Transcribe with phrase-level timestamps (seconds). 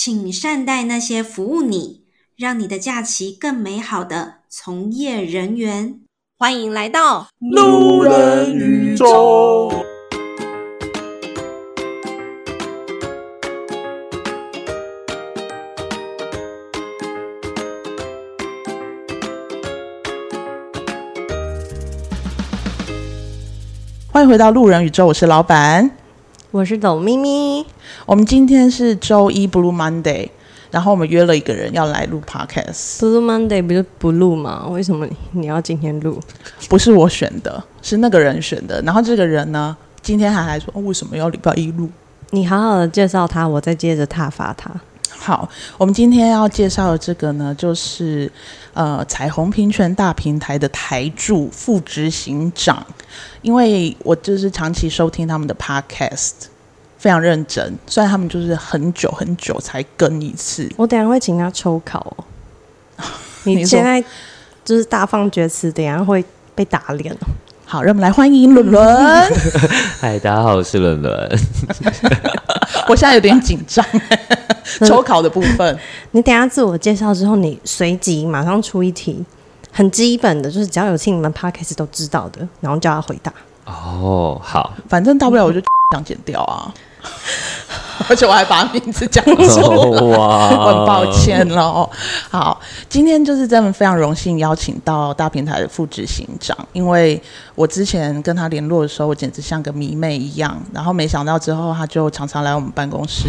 [0.00, 2.04] 请善待那些服务你，
[2.36, 5.98] 让你的假期更美好的从业人员。
[6.38, 9.68] 欢迎来到路人宇宙。
[24.06, 25.90] 欢迎回到路人宇宙，我是老板，
[26.50, 27.62] 我是董咪咪。
[28.06, 30.26] 我们今天是周一 Blue Monday，
[30.70, 33.00] 然后我们约了一个人要来录 Podcast。
[33.00, 34.66] Blue Monday 不是不录吗？
[34.70, 36.18] 为什么你要今天录？
[36.70, 38.80] 不是我选的，是那个人选的。
[38.80, 41.90] 然后这个人呢，今天还来说，哦，为什么要礼拜一录？
[42.30, 44.70] 你好好的介绍他，我再接着挞伐他。
[45.18, 48.30] 好，我们今天要介绍的这个呢，就是
[48.72, 52.86] 呃彩虹平权大平台的台柱副执行长。
[53.42, 56.32] 因为我就是长期收听他们的 podcast，
[56.98, 57.76] 非常认真。
[57.86, 62.24] 虽然他们就是很久很久才更一次，我等下会请他抽考哦。
[63.44, 64.02] 你现在
[64.64, 67.26] 就是大放厥词，等下会被打脸哦。
[67.70, 68.82] 好，让我们来欢迎伦伦。
[70.00, 71.38] 嗨，大家好，我是伦伦。
[72.88, 73.84] 我现在有点紧张。
[74.88, 75.78] 抽考的部分，
[76.12, 79.22] 你等下自我介绍之后，你随即马上出一题，
[79.70, 83.30] 很基本的，就是只要有听你们 podcast 都知道的，然后叫他回答。
[83.66, 85.60] 哦，好，反正大不了我就
[85.94, 86.72] 想剪掉啊。
[88.08, 91.88] 而且我还把名字讲错， 哇， 我很抱歉喽。
[92.30, 97.20] 好，今天就是真的非常荣幸邀请到大平台的副执行长，因为
[97.54, 103.28] 我之前跟他联络的时候，我简直像个迷妹一样，然后没想到之后他就常常来我们办公室，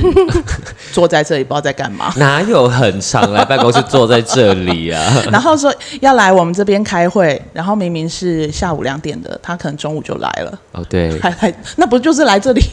[0.93, 2.13] 坐在这里不知道在干嘛。
[2.15, 5.01] 哪有很常来办公室坐在这里啊？
[5.31, 10.59] 然后说要来我们这边开会，然后明明是下午两点的，他可能中午就来了。
[10.73, 12.63] 哦，对，还还那不就是来这里？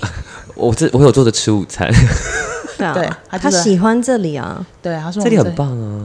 [0.57, 1.89] 我这我有坐着吃午餐。
[2.77, 4.63] 对啊，他，他喜欢这里啊。
[4.83, 5.96] 对，他说这里很棒啊。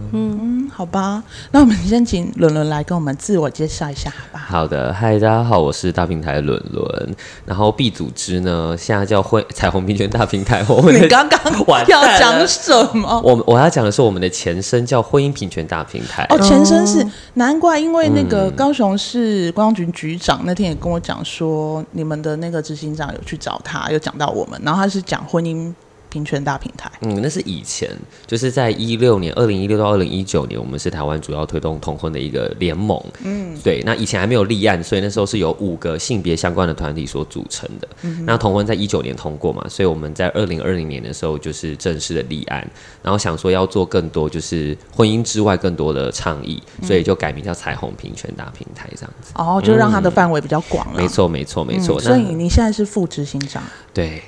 [0.74, 4.46] 好吧，那我们先请伦伦来跟我们自我介绍一下，好吧？
[4.48, 7.16] 好的，嗨，大家好，我是大平台伦伦。
[7.46, 10.66] 然后 B 组织呢，现在叫婚彩虹平权大平台。
[10.68, 11.40] 我们你刚刚
[11.88, 13.22] 要讲什么？
[13.22, 16.26] 我我要讲的是我们的前身叫婚姻平权大平台。
[16.30, 17.06] 哦，前身是
[17.36, 25.72] 难怪，因为那个高雄市观光局局长那天也跟我讲说，你们的那个执行长有去找他，有讲到我们，然后他是讲婚姻。
[26.12, 27.90] 平权大平台，嗯，那是以前，
[28.28, 37.88] 就是在一六年，二零一六到二零一九年，我们是台湾主要推动同婚的一个联盟，嗯，对，那以前还没有立案，所以那时候是由五个性别相关的团体所组成的。
[38.02, 42.70] 嗯、那同婚在一九年通过嘛，所以我们在二零二零年的时候就是正式的立案，
[43.02, 49.32] 然后想说要做更多就是婚姻之外更多的倡议，所以就改名叫彩虹平权大平台这样子。
[49.36, 51.02] 哦，就让它的范围比较广了。
[51.02, 51.98] 没错，没错，没错。
[52.02, 54.22] 所以你现在是副执行长，对。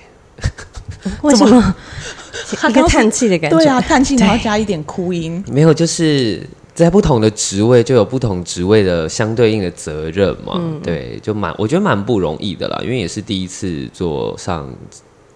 [1.24, 1.76] 为什么？
[2.70, 3.58] 一个叹气的感觉。
[3.58, 5.44] 对啊， 叹气，然后加一点哭音。
[5.48, 10.54] 没有，就是在不同的职位就有不同职位的相对应的责任嘛。
[10.56, 14.70] 嗯、对，就蛮我觉得蛮不容易的啦，因为也是第一次做上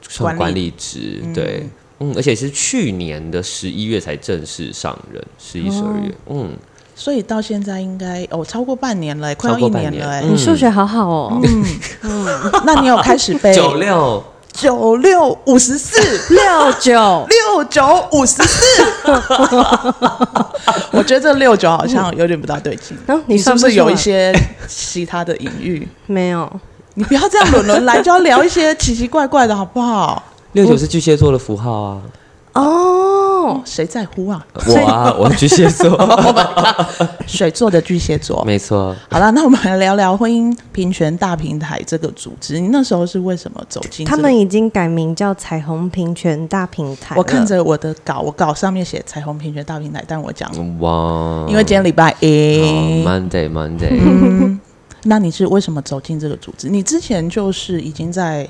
[0.07, 0.99] 上管理职。
[1.23, 1.69] 理对，
[1.99, 6.13] 嗯，嗯，而且是去年的十一月才正式上任，十一、十二月。
[6.29, 6.49] 嗯，
[6.95, 10.21] 所以到现在应该哦超过半年了，快要一年了。
[10.21, 11.41] 你数学好好哦。
[11.43, 11.65] 嗯
[12.03, 14.23] 嗯，那你有开始背九六？
[14.59, 15.95] 九六五十四
[16.33, 18.83] 六九六九五十四，
[20.91, 22.97] 我觉得这六九好像有点不大对劲。
[23.05, 24.33] 嗯，你是不是有一些
[24.67, 25.87] 其他的隐喻？
[26.07, 26.51] 没有，
[26.95, 30.23] 你不要这样轮轮来，就要聊一些奇奇怪怪的，好不好？
[30.53, 32.01] 六九是巨蟹座的符号啊。
[32.57, 34.43] 哦，谁在乎啊？
[34.53, 35.95] 我啊，我巨蟹座，
[37.27, 38.95] 水做的巨蟹座，没错。
[39.09, 42.59] 好了，那我们来聊聊婚姻平权大平台这个组织。
[42.59, 44.05] 你那时候是为什么走进？
[44.07, 47.15] 他们已经改名叫彩虹平权大平台。
[47.15, 53.99] 我看着我的稿，我稿上面写彩虹平权大平台，但我讲哇，因为今天礼拜一，Monday Monday。
[53.99, 54.59] 嗯，
[55.03, 56.69] 那你是为什么走进这个组织？
[56.69, 58.49] 你之前就是已经在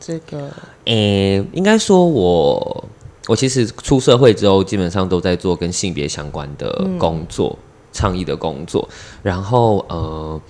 [0.00, 0.50] 这个，
[0.86, 2.84] 诶、欸，应该说我。
[3.28, 7.56] 我其实出社会之后，基本上都在做跟性别相关的工作、
[7.92, 8.88] 倡议的工作。
[9.22, 10.40] 然后，呃，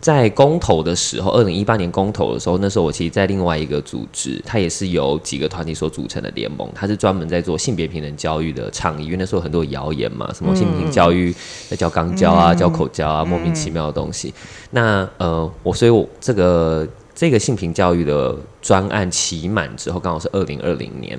[0.00, 9.04] 在公投的时候，二零一八年公投的时候，那时候我其实，在另外一个组织，它也是由几个团体所组成的联盟，它是专门在做性别平等教育的倡议。
[9.04, 11.32] 因为那时候很多谣言嘛，什么性平教育
[11.68, 14.34] 在教肛交啊、教口交啊，莫名其妙的东西。
[14.72, 16.84] 那呃，我所以我这个
[17.14, 21.16] 这个性平教育的专案期满之后，刚好是二零二零年。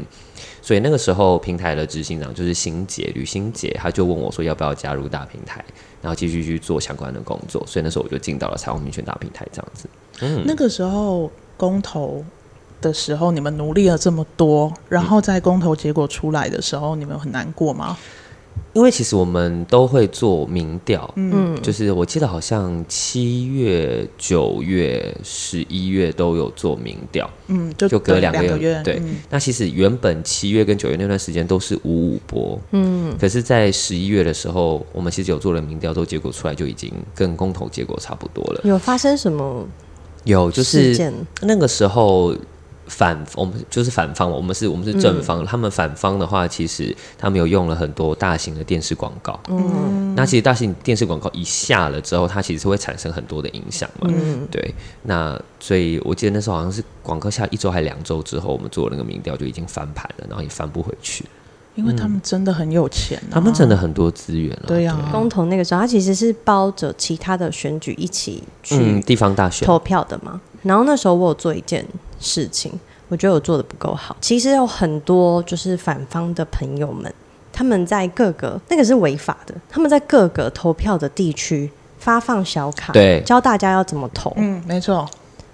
[0.70, 5.66] 所以那个时候，平台的执行长就是新杰吕新杰，他就问我说要不要加入大平台，
[6.00, 7.66] 然后继续去做相关的工作。
[7.66, 9.90] 所以那时候我就进到了彩虹民权大平台这样子。
[10.22, 12.24] 嗯，那个时候公投
[12.80, 17.98] 的时候，你们努力了这么多，然后在公投结果出来的时候，你们很难过吗？
[18.74, 29.00] 因为其实我们都会做民调，嗯，就是我记得好像七月、九月、十一月都有做民调，嗯，就就隔两个月，个月对。
[29.00, 38.62] 嗯、那其实原本七月跟九月那段时间都是五五波，嗯，可是，在十一月的时候，我们其实有做了民调，都结果出来就已经跟公投结果差不多了。
[38.64, 39.68] 有发生什么？
[40.26, 42.36] 有，就是那个时候。
[42.90, 45.42] 反我们就是反方，我们是我们是正方。
[45.42, 49.40] 嗯、他们反方的话，其实他们有用了很多大型的电视广告。
[49.48, 54.10] 嗯，那其实大型电视广告一下了之后，它其实是会产生很多的影响嘛。
[54.12, 54.74] 嗯，对。
[55.04, 61.24] 那所以我记得那时候好像是广告下一周还两周之后，我们做那个民调就已经翻盘了，然后也翻不回去。
[61.76, 64.64] 因为他们真的很有钱、啊，他们真的很多资源了。
[64.68, 70.42] 对呀、啊，公投那个时候，他其实是包着其他的选举一起去、嗯、地方大选投票的嘛。
[70.64, 71.86] 然后那时候我有做一件
[72.20, 74.16] 事情，我觉得我做的不够好。
[74.22, 77.14] 其实有很多就是反方的朋友们，
[77.52, 84.34] 他们在各个那个是违法的，他们在各个投票的地区发放小卡，对，教大家要怎么投。
[84.38, 85.08] 嗯，没错。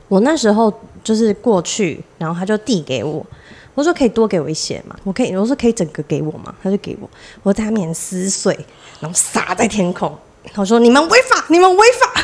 [0.07, 0.71] 我那时候
[1.03, 3.25] 就是过去，然后他就递给我，
[3.73, 7.09] 我说可以多给我一些嘛，我可以，我说可以整个给我嘛，他就给我，
[7.41, 8.53] 我在他面前撕碎，
[8.99, 10.15] 然后撒在天空，
[10.55, 12.21] 我说你们违法，你们违法，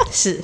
[0.10, 0.40] 是。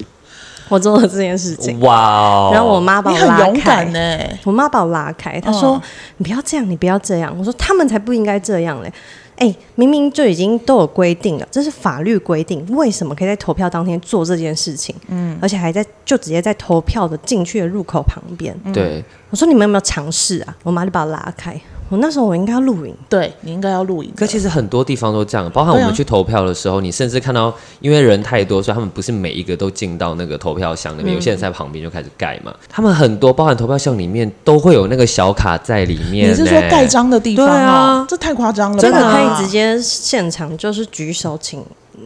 [0.69, 2.55] 我做了这件事情，哇 Wow！
[2.55, 5.82] 然后我妈把我拉开，我妈把我拉开，她说：“oh.
[6.16, 8.93] 你不要这样，你不要这样。”我说：“他们才不应该这样嘞！
[9.37, 14.94] 哎、欸，明明就已经都有规定了，这是法律规定，为什么可以在投票当天做这件事情？
[15.08, 18.56] 嗯，而且还在就直接在投票的进去的入口旁边。
[18.72, 20.56] 对，我说你们有没有尝试啊？
[20.62, 21.61] 我妈就把我拉开。”
[21.91, 24.11] 我那时候我应该要录影，对，你应该要录影。
[24.17, 32.53] 可其实很多地方都这样，包含我们去投票的时候，啊、你甚至看到，因为人太多，所以他们不是每一个都进到那个投票箱里面，嗯、有些人在旁边就开始盖嘛。
[32.69, 36.31] 他们很多，包含投票箱里面都会有那个小卡在里面。
[36.31, 37.47] 你是说盖章的地方？
[37.47, 38.79] 对啊，这太夸张了。
[38.79, 41.63] 真的可以直接现场就是举手请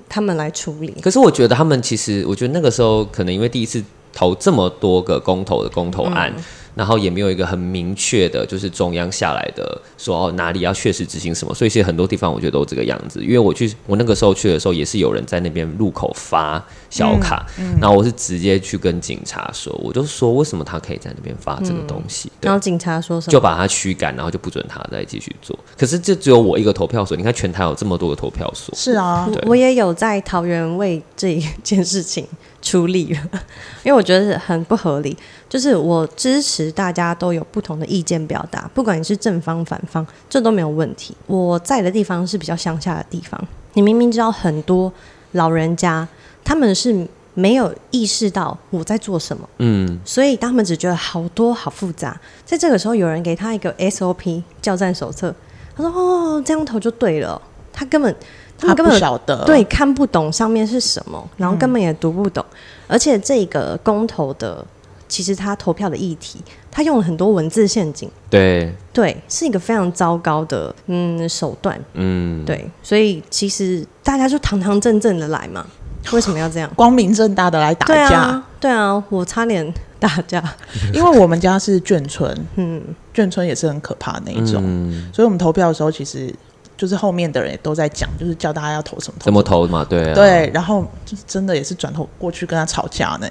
[0.08, 0.94] 他们来处理。
[1.00, 3.82] 可是我觉得他们其实，我觉得那个时候可能因为第一次
[4.12, 6.32] 投这么多个公投的公投案。
[6.36, 6.42] 嗯
[6.78, 13.20] 然后也没有一个很明确的，就是中央下来的说哦哪里要确实执行什么，所以其实很多地方我觉得都这个样子。
[13.20, 22.28] 因为我去我那个时候去的时候，也是有人在那边路口发小卡，嗯嗯、然后我是直接去跟警察说，我就说为什么他可以在那边发这个东西？
[22.28, 23.32] 嗯、然后警察说什么？
[23.32, 25.58] 就把他驱赶，然后就不准他再继续做。
[25.76, 28.72] 可是这只有我一个投票所，你看全台有这么多个投票所。
[28.76, 32.24] 是啊，我也有在桃园为这一件事情
[32.60, 33.20] 出力了，
[33.84, 35.16] 因为我觉得很不合理。
[35.48, 41.16] 就是我支持大家都有不同的意见表达，不管你是正方反方，这都没有问题。
[41.26, 44.92] 我在的地方是比较乡下的地方，你明明知道很多
[45.32, 46.06] 老人家
[46.44, 52.20] 他们是没有意识到我在做什么，嗯，所以他们只觉得好多好复杂。
[52.44, 55.34] 在这个时候，有人给他一个 SOP 教战手册，
[55.74, 57.40] 他说：“哦，这样投就对了。”
[57.72, 58.14] 他根本
[58.58, 62.56] 他们根本不晓得，对，看不懂上面是什么，然后根本也读不懂，嗯、
[62.88, 64.64] 而且这个公投的。
[65.10, 66.38] 其实他投票的议题，
[66.70, 68.70] 他用了很多文字陷阱，对。
[68.92, 75.66] 对，是一个非常糟糕的嗯手段，嗯，对，所以其实大家就堂堂正正的来嘛，
[76.12, 76.70] 为什么要这样？
[76.76, 77.94] 光明正大的来打架？
[77.94, 80.44] 对啊，对啊，我差点打架，
[80.92, 82.82] 因为我们家是眷村，嗯，
[83.14, 86.30] 眷村也是很可怕那一种，嗯、所以我们投票的时候其实。
[86.78, 93.28] 就是后面的人也都在讲，就是叫大家要投什么投什么，怎么投嘛，对、啊、对，然后就是真的也是转头过去跟他吵架呢。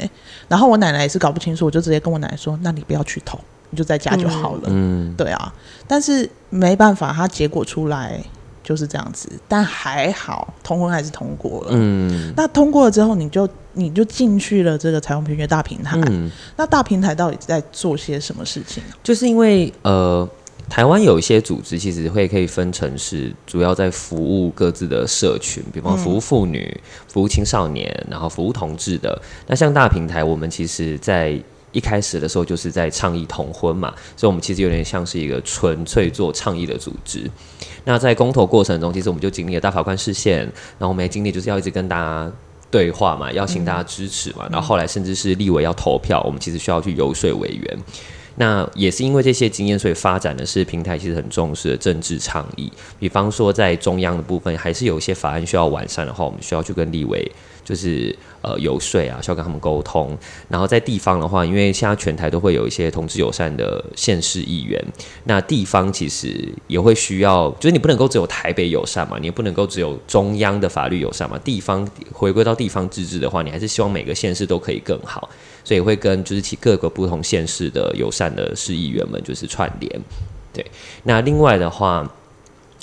[0.49, 3.39] 然后我奶奶也是搞不清楚，我就直接跟我奶奶说：“那你不要去投，
[3.69, 5.53] 你就在家就好了。”嗯，对啊。
[5.87, 8.21] 但是没办法，他结果出来
[8.61, 9.31] 就是这样子。
[9.47, 11.69] 但还好，通婚还是通过了。
[11.71, 15.97] 嗯，那通过了之后，你就你就进去了这个彩虹平权大平台。
[16.07, 18.83] 嗯，那大平台到底在做些什么事情？
[19.01, 20.27] 就是因为呃。
[20.69, 29.19] 台湾有一些组织，其实会可以分成是主要在服务各自的社群，比方服务妇女、嗯、服务青少年，然后服务同志的。
[29.47, 31.39] 那像大平台，我们其实在
[31.71, 37.29] 一开始的时候就是在倡议同婚嘛，所以我们其实有点像是一个纯粹做倡议的组织。
[37.85, 42.31] 那在公投过程中，其实我们就经历了大法官释宪，然后我们也经历就是要一直跟大家
[42.69, 47.77] 对话嘛，邀请大家支持嘛，嗯、然后后来甚至是立委要投票，我们其实需要去游说委员。
[48.39, 52.71] 那也是因为这些经验，所以发展的是平台其实很重视的政治倡议。
[52.99, 57.29] 比方说，在中央的部分，还是有一些法案需要完善的话，我们需要去跟立委
[57.65, 60.15] 就是呃游说啊，需要跟他们沟通。
[60.47, 64.79] 然后在地方的话，因为现在全台都会有一些同志友善的县市议员，
[65.23, 71.39] 那地方其实也会需要，就是你不能够只有台北友善嘛，你也不能够只有中央的法律友善嘛。
[71.39, 75.27] 地方回归到地方自治的话，你还是希望每个县市都可以更好，
[75.67, 80.01] 所以会跟就是其各个不同县市的友善的市议员们就是串联。
[80.53, 80.65] 对，
[81.03, 82.09] 那另外的话。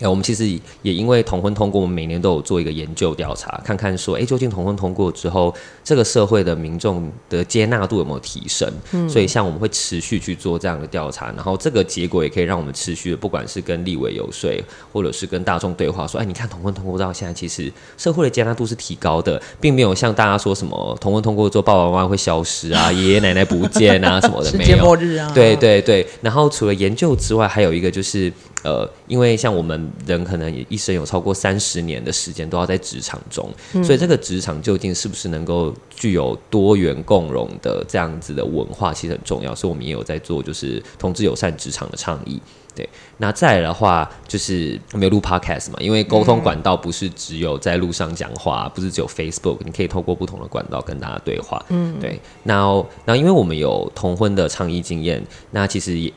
[0.01, 0.45] 呃，我们其实
[0.83, 8.69] 也因为同婚通过，我们每年都有做一个研究调查，看看说，哎，究竟同婚通过之后，这个社会的民众的接纳度有没有提升？
[8.91, 14.51] 嗯，所以像我们会持续去做这样的调查，然后这个结果也可以让我们持续的，不管是跟立委游说，
[14.93, 24.71] 或者是跟大众对话，说，哎，你看同婚通过到现在，其实社会的接纳度是提高的，并没有像大家说什么同婚通过之后爸爸妈妈会消失啊，爷爷奶奶不见啊什么的， 没有。
[24.71, 25.31] 世界末日啊。
[25.33, 26.05] 对对对。
[26.21, 28.33] 然后除了研究之外，还有一个就是。
[28.65, 39.55] 呃，因为像我们人可能也一生有超过三十年的时间都要在职场中，嗯，所以这个职场究竟是不是能够具有多元共融的这样子的文化，其实很重要。
[39.55, 42.41] 所以我们也有在做，就是同志友善职场的倡议。
[42.75, 51.65] 对，那再来的话，就是没有录 podcast 嘛，因为沟通管道不是只有在路上讲话，不是只有 Facebook，你可以透过不同的管道跟大家对话。
[51.69, 52.19] 嗯，对。
[52.43, 56.13] 那那因为我们有同婚的倡议经验，那其实也。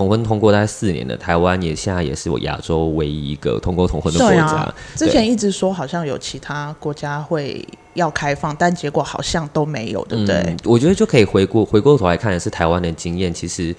[0.00, 4.46] 同婚通过大概四年了，台湾也现在也是我亚洲唯一一个通过同婚的国家。
[4.46, 10.36] 啊、之前一直说好像有其他国家会要开放，但结果好像都没有，对不对？
[10.36, 13.76] 嗯、我觉得就可以回过回过头来看的是台湾的经验，其实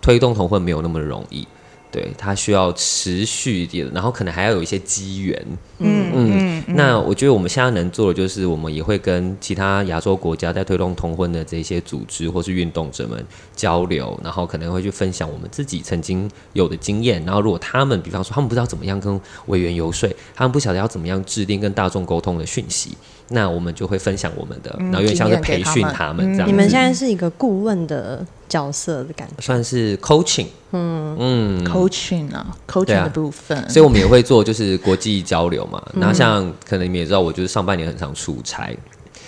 [0.00, 1.44] 推动同婚没有那么容易。
[1.94, 5.46] 对，它需要持续一点，然后可能还要有一些机缘。
[5.78, 13.24] 嗯嗯，嗯，那我觉得我们现在能做的就是，我们也会跟其他亚洲国家在推动同婚的这些组织或是运动者们
[13.54, 17.24] 交流，然后可能会去分享我们自己曾经有的经验。
[17.24, 22.96] 然后如果他们，比方说他们不知道怎么样跟委员游说，他们不晓得要怎么样制定跟大众沟通的讯息。
[23.28, 26.50] 那我们就会分享我们的，嗯、然后有点像是培训他们这样子。
[26.50, 31.16] 你们现在是一个顾问的角色的感觉，算是 coaching，嗯。
[31.18, 33.56] 嗯，coaching 啊，coaching 的部分。
[33.70, 35.82] 所以我们也会做就是国际交流嘛。
[35.94, 38.76] 然后像可能你们也知道，我就是上半年很常出差，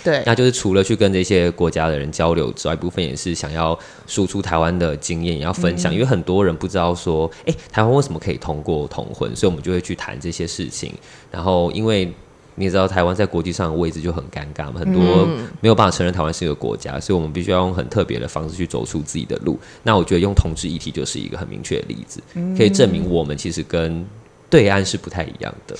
[0.03, 10.93] 对，那就是除了去跟这些国家的人交流之外，一部分也是想要输出台湾的经验，也要分享，嗯，因为很多人不知道说，哎，台湾为什么可以通过同婚，所以我们就会去谈这些事情。
[11.31, 12.13] 然后因为
[12.59, 15.27] 你也知道台湾在国际上的位置就很尴尬嘛，很多
[15.61, 19.59] 没有办法承认台湾是一个国家，嗯，所以我们必须要用很特别的方式去走出自己的路。
[19.83, 22.19] 那我觉得用同志议题就是一个很明确的例子，
[22.57, 24.03] 可以证明我们其实跟
[24.49, 25.77] 对岸是不太一样的。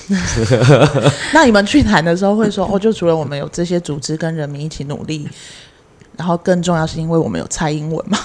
[1.34, 5.28] 那你们去谈的时候会说，哦，就除了我们有这些组织跟人民一起努力，
[6.16, 8.20] 然后更重要是因为我们有蔡英文嘛？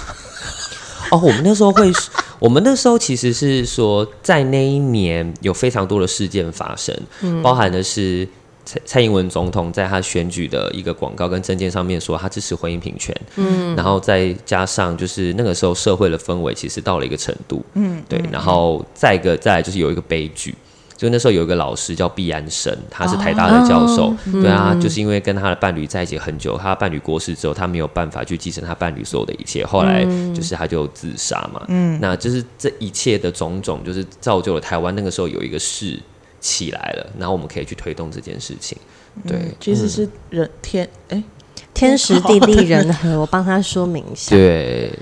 [1.11, 1.91] 哦，我们那时候会。
[2.39, 8.27] 我们那时候其实是说，在那一年有非常多的事件发生，嗯、包含的是
[8.65, 20.53] 蔡蔡英文总统在他选举的一个广告跟证件上面说他支持婚姻平权，嗯，然后再加上就是那个时候社会的氛围其实到了一个程度，嗯，对，然后再一个再来就是有一个悲剧。
[20.95, 24.05] 就那时候有一个老师叫毕安生，他是台大的教授。
[24.05, 31.61] 哦、对啊、嗯，就是因为跟他的伴侣在一起很久，他的伴侣过世之后，他没有办法去继承他伴侣所有的一切，后来就是他就自杀嘛。
[31.67, 35.99] 嗯，那就是这一切的种种，就是造就了台湾那个时候有一个势
[36.43, 38.77] 起来了，然后我们可以去推动这件事情。
[39.25, 41.17] 对，嗯、其实是人天哎。
[41.17, 41.23] 欸
[41.73, 44.35] 天时地利人和，我帮他说明一下。
[44.35, 44.93] 对，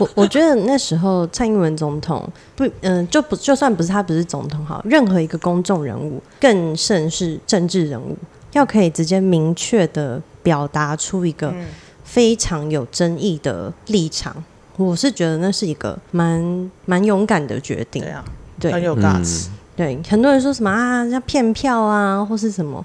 [0.00, 8.18] 我我觉得那时候蔡英文总统不，嗯、呃，就不就算不是他不是总统好，任何一个公众人物，更甚是政治人物，
[8.54, 11.54] 要可以直接明确的表达出一个
[12.02, 14.34] 非常有争议的立场，
[14.78, 18.02] 嗯、我是觉得那是一个蛮蛮勇敢的决定。
[18.02, 18.24] 对啊，
[18.58, 19.46] 对，很有 guts。
[19.76, 22.84] 对，很多人说什么啊，像骗票啊，或是什么。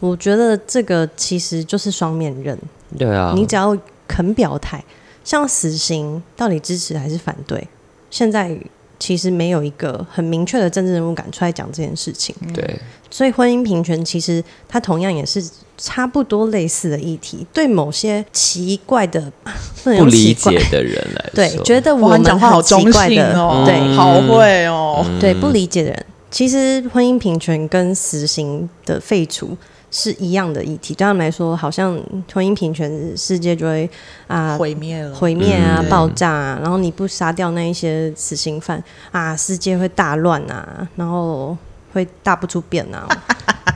[0.00, 2.58] 我觉得这个其实就是双面刃。
[2.98, 3.76] 对啊，你只要
[4.06, 4.82] 肯表态，
[5.22, 7.66] 像死刑到底支持还是反对？
[8.10, 8.56] 现在
[8.98, 12.34] 其实没有一个很明确的政治人物敢出来讲这件事情。
[12.52, 12.78] 对，
[13.10, 15.42] 所以婚姻平权其实它同样也是
[15.76, 17.46] 差不多类似的议题。
[17.52, 19.32] 对某些奇怪的
[19.82, 29.56] 不理解的人来 说，对，觉得我们讲话好奇怪的，哦、对，好会哦、嗯，对，不理解的人，其实婚姻平权跟死刑的废除。
[29.96, 31.96] 是一样的议题，对他们来说，好像
[32.32, 33.88] 婚姻平权，世界就会
[34.26, 41.56] 啊毁灭了，毁灭啊，爆炸啊，然后你不杀掉那一些死刑犯啊，世界会大乱啊，然后
[41.92, 43.06] 会大不出变啊，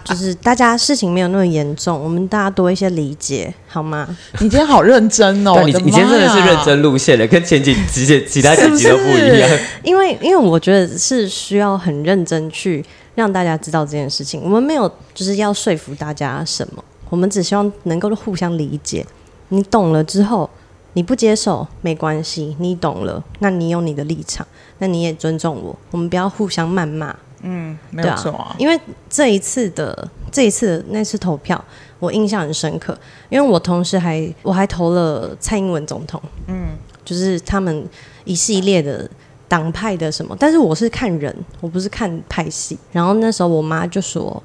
[0.09, 4.09] 就是大家事情没有那么严重，我们大家多一些理解，好吗？
[4.41, 9.51] 你今天好认真哦，你你今天真的是认真路线的，跟前几其实其他几集都不一样，
[9.83, 12.85] 因为因为我觉得是需要很认真去。
[13.15, 19.05] 让大家知道这件事情，我们没有就是要说服大家什么，我们只希望能够互相理解。
[19.49, 20.49] 你懂了之后，
[20.93, 24.47] 你不接受没关系，你懂了，那你有你的立场，
[24.79, 27.13] 那你也尊重我，我们不要互相谩骂。
[27.43, 28.55] 嗯，没有错啊。
[28.59, 28.79] 因为
[29.09, 31.63] 这一次的这一次的那次投票，
[31.99, 32.97] 我印象很深刻，
[33.29, 36.21] 因为我同时还我还投了蔡英文总统。
[36.47, 36.69] 嗯，
[37.05, 37.87] 就是他们
[38.25, 39.09] 一系列的
[39.49, 42.79] 党派的什么，但是我是看人，我不是看派系。
[42.93, 44.43] 然后那时候我妈就说：“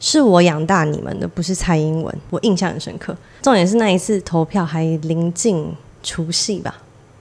[0.00, 3.14] 是我养大你们的，不是蔡英文。”我印象很深刻。
[3.42, 5.70] 重点是那一次投票还临近
[6.02, 6.74] 除夕吧。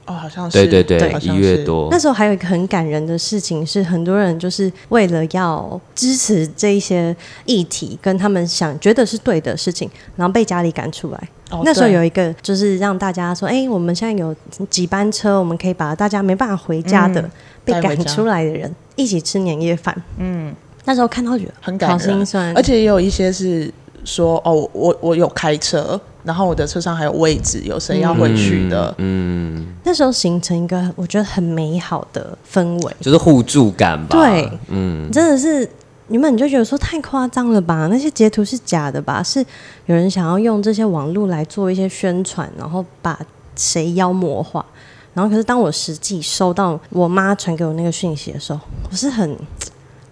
[0.05, 1.87] 哦，好像是对对对，对，一月多。
[1.89, 11.29] 那时候还有一个很感人的事情是，很多人就是为了要支持这一些议题，跟他们想觉得是对的事情，然后被家里赶出来。
[11.49, 14.35] 哦，那时候有一个就是让大家说，哎，我们现在有
[14.69, 17.31] 几班车，我们可以把大家没办法回家的、嗯、
[17.63, 19.95] 被赶出来的人一起吃年夜饭。
[20.17, 20.53] 嗯，
[20.85, 25.99] 那时候看到觉得很感人，好心酸，而且也有一些是说，哦，我我有开车。
[26.25, 28.89] 然后我的车上还有位置，有谁要回去的？
[28.97, 34.17] 嗯，嗯，那时候形成一个我觉得很美好的氛围，就是互助感吧。
[34.17, 35.69] 对，嗯，真的是
[36.07, 37.87] 你们你就觉得说太夸张了吧？
[37.91, 39.21] 那些截图是假的吧？
[39.21, 39.39] 是
[39.85, 43.19] 有人想要用这些网络来做一些宣传，然后把
[43.55, 44.65] 谁妖魔化。
[45.13, 49.37] 然后可是当我实际收到我妈传给我那个讯息的时候，我是很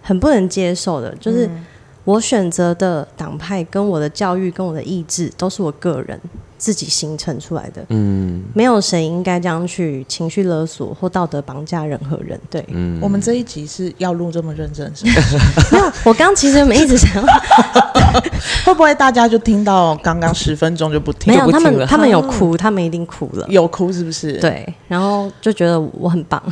[0.00, 1.46] 很不能接受的，就是。
[1.46, 1.66] 嗯
[2.04, 6.20] 我选择的党派跟我的教育跟我的意志都是我个人
[6.58, 12.38] 自己形成出来的，嗯，没有谁应该这样去情绪勒索或道德绑架任何人。
[12.50, 15.12] 对，嗯，我们这一集是要录这么认真是吗？
[15.72, 17.22] 没有，我刚其实没一直想要，
[18.64, 21.32] 会不会大家就听到刚刚十分钟就不听？
[21.34, 24.32] 没有，他们他们有哭，他们一定哭了，有哭是不是？
[24.40, 26.42] 对，然后就觉得我很棒。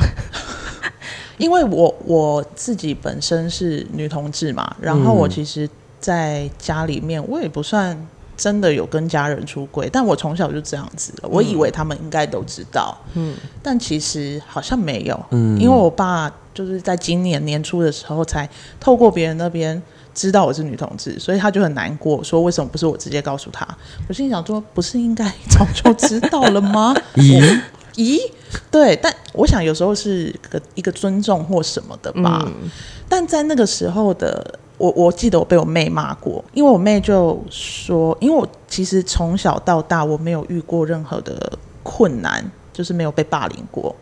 [1.43, 5.69] 因为我我自己本身是女同志嘛，然后我其实
[5.99, 8.07] 在家里面我也不算
[8.37, 19.81] 真的有跟家人出轨，但我从小就这样子了，我以为他们应该都知道，嗯，但其实好像没有，嗯，因为我爸就是在今年年初的时候才透过别人那边
[20.13, 23.67] 知道我是女同志，所以他就很难过，说为什么不是我直接告诉他？
[24.07, 26.95] 我心想说，不是应该早就知道了吗？
[27.15, 27.59] 咦？
[27.95, 28.19] 咦，
[28.71, 32.43] 对，但我想有时候是个一个尊重或什么的吧。
[32.45, 32.69] 嗯、
[33.07, 43.95] 但在那个时候的我，我记得我被我妹骂过，因为我妹就说，因为我其实从小到大我没有遇过任何的困难，就是没有被霸凌过，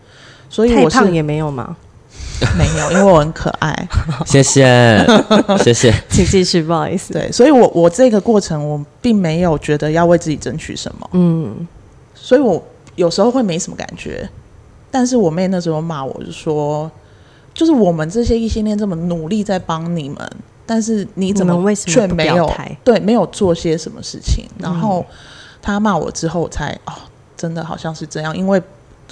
[0.49, 1.75] 所以我太胖也没有吗？
[2.58, 3.88] 没有，因为我很可爱。
[4.25, 5.06] 谢谢，
[5.63, 7.13] 谢谢，请继续，不好意思。
[7.13, 11.67] 对，所以我我这个过程我并没有觉得要为自己争取什么，嗯，
[12.15, 12.62] 所以我。
[12.97, 14.30] 有时候会没什么感觉，
[14.91, 16.91] 但是我妹那时候骂我，就说，
[17.54, 20.32] 就是我们这些异性恋这么努力在帮你们，
[20.65, 22.51] 但是你怎么却没有
[22.84, 24.45] 对没有做些什么事情？
[24.60, 25.06] 然后
[25.62, 26.93] 她骂我之后，我才哦，
[27.38, 28.62] 真的好像是这样，因为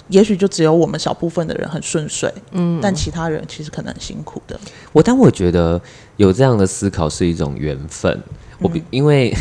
[0.10, 4.60] 也许就只有我们小部分的人很顺遂，嗯，但其他人其实可能很辛苦的。
[4.92, 5.82] 我但我觉得
[6.18, 8.22] 有这样的思考是一种缘分，
[8.60, 9.34] 我比因为。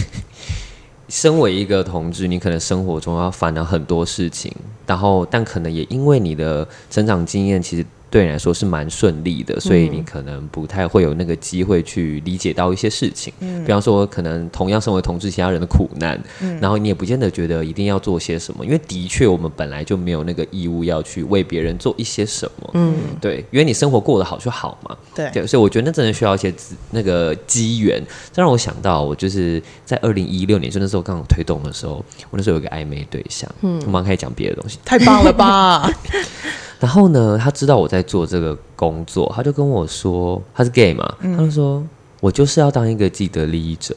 [1.09, 4.55] 身为一个同志，你可能生活中要烦恼很多事情，
[4.87, 7.85] 然后但可能也因为你的成长经验，其实。
[8.11, 13.33] 对你来说是蛮顺利的，所以你可能不太会有那个机会去理解到一些事情。
[13.41, 22.71] 嗯，比方说，可能同样身为同志，其他人的苦难，嗯，然后你也不见得觉得一定要做些什么，因为的确我们本来就没有那个义务要去为别人做一些什么。
[22.75, 24.97] 嗯，对，因为你生活过得好就好嘛。
[25.15, 26.53] 对，对，所以我觉得那真的需要一些
[26.91, 28.03] 那个机缘。
[28.33, 33.51] 这让我想到，我就是在二零一六年，就那时候刚好推动的时候，我那时候有个暧昧对象。
[33.61, 34.79] 嗯，我们可以讲别的东西。
[34.85, 35.91] 太棒了吧！
[36.81, 41.85] 然后呢，他知道我在做这个工作，他就跟我说他是 gay 嘛，嗯、他就说
[42.21, 43.97] 我就是要当一个既得利益者。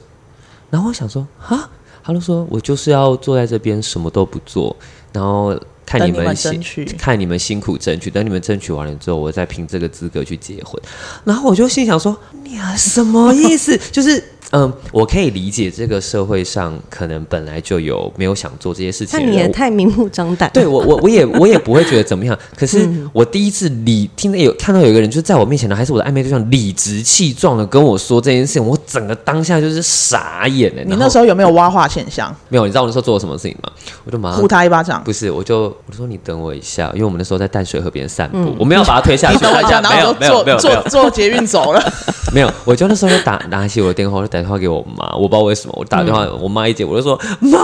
[0.70, 1.70] 然后我想说哈，
[2.04, 4.76] 他就说我就是要坐在这边什么都不做，
[5.14, 6.64] 然后看你们辛
[6.98, 10.82] 看你们辛苦争取，等你们争取完了之后，我再凭这个资格去结婚。
[11.24, 13.78] 然后我就心想说，你啊什么意思？
[13.92, 14.24] 就是。
[14.52, 19.20] 嗯，我可以理解这个社会上可能本来就有没有想做这些事情。
[19.20, 20.50] 那你也太明目张胆。
[20.54, 22.38] 对我，我我也我也不会觉得怎么样。
[22.58, 30.84] 可是我第一次理听到有看到有一个人就在我面前的，还是我的暧昧对象，理直气壮的跟我说这件事情，我整个当下就是傻眼了。
[30.84, 32.36] 你那时候有没有挖化现象？
[32.50, 33.72] 没有，你知道我那时候做了什么事情吗？
[34.04, 35.02] 我就马上呼他一巴掌。
[35.06, 39.36] 不是，我就我就说你等我一下，因为我们那时候在淡水河边散步，嗯、我没有把他推下去。
[39.36, 41.94] 你等我一下，然后就坐坐坐捷运走了。
[42.34, 45.06] 没有，我就那时候就打拿起我的电话，打电话给我妈。
[45.14, 47.60] 我不知道为什么，我打电话，我妈一接，我就说妈，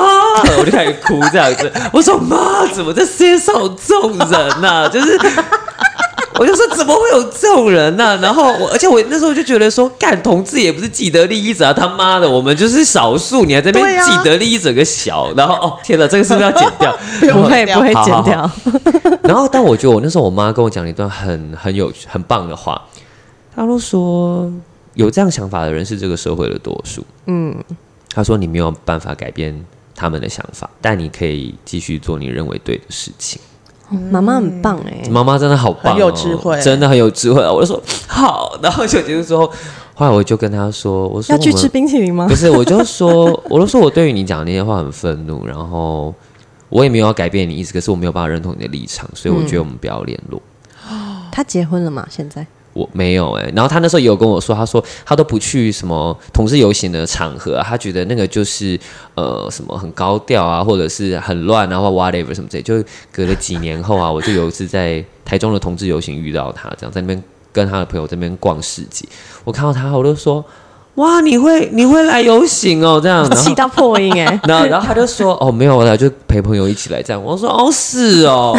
[0.60, 1.72] 我就开始哭这样子。
[1.94, 4.90] 我说妈，怎么这世界上有这种人呢？
[4.90, 5.18] 就是
[6.40, 8.20] 我就说怎么会有这种人呢、啊？
[8.22, 15.34] 然后我，而且我那时候就觉得说，干同志也不是既得利益者啊，他妈的，我们就是少数，你还在那边既得利益者个小。
[15.36, 16.96] 然后哦，天哪，这个是不是要剪 掉？
[17.32, 18.42] 不会不会剪掉。
[18.42, 18.52] 好好好
[19.24, 22.80] 然后，但我觉得我那时候我妈跟我讲了一段很很有很棒的话，
[23.56, 24.48] 她都说
[24.98, 27.06] 有这样想法的人是这个社会的多数。
[27.28, 27.56] 嗯，
[28.14, 29.64] 他说你没有办法改变
[29.96, 33.40] 他们的想法，但你可以继续做你认为对的事情。
[34.12, 37.42] 妈妈很棒哎、欸，妈妈真的好棒、哦，很有智慧，真的很有智慧。
[37.42, 39.50] 我就说好，然后就结束之后，
[39.94, 46.14] 后来我就跟他说：“我说我要去吃冰淇淋吗？”不是，我就说，我就说我对于你讲的那些话很愤怒，然后
[46.68, 50.42] 我也没有要改变你意思，可是我没有办法认同你的立场，所以我觉得我们不要联络。
[50.92, 52.06] 嗯、他结婚了吗？
[52.10, 52.46] 现在？
[52.78, 58.80] 我没有哎、然后他那时候也有跟我说，他说他都不去什么同志游行的场合、他觉得那个就是
[59.16, 62.64] 呃什么很高调啊，或者是很乱啊，或 whatever 什么之类。
[62.64, 69.10] 就隔了几年后啊，我就有一次在台中的同志游行遇到他，这样在那边跟他的朋友在那边逛市集，
[69.44, 70.46] 我看到他，我就说。
[70.98, 73.00] 哇，你会你会来游行哦？
[73.02, 74.40] 这样气到破音哎！
[74.48, 77.24] 然后然后他就说哦没有了，就陪朋友一起来这样。
[77.24, 78.58] 我说哦是哦，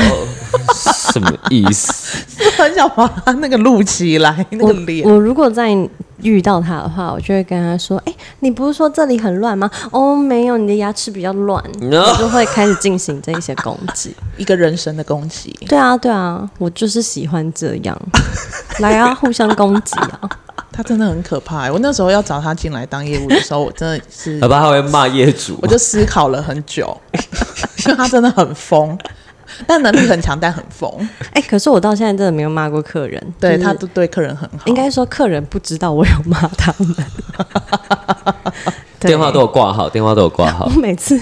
[1.12, 1.92] 什么意思？
[2.56, 5.04] 很想把他那个录起来那个脸。
[5.08, 5.70] 我如果再
[6.22, 9.68] 遇到他的话，我就会跟他说：哎，你不是说这里很乱吗？
[9.90, 11.62] 哦没有，你的牙齿比较乱。
[11.82, 15.50] 我就会开始进行这一些攻击， 一个人生的攻击。
[15.68, 18.00] 对啊对啊，我就是喜欢这样，
[18.78, 20.20] 来啊，互相攻击啊。
[20.78, 21.72] 他真的很可怕、欸。
[21.72, 25.58] 我那时候要找他进来当业务的时候，我真的是， 好吧，他会骂业主。
[25.60, 26.96] 我就思考了很久，
[27.84, 28.96] 因为他真的很疯，
[29.66, 30.88] 但能力很强，但很疯。
[31.32, 34.66] 哎、欸，可是我到现在真的没有骂过客人，对、就是、他都对客人很好。
[34.66, 36.94] 应该说客人不知道我有骂他们。
[39.00, 40.66] 电话都有挂好，电话都有挂好。
[40.72, 41.20] 我每次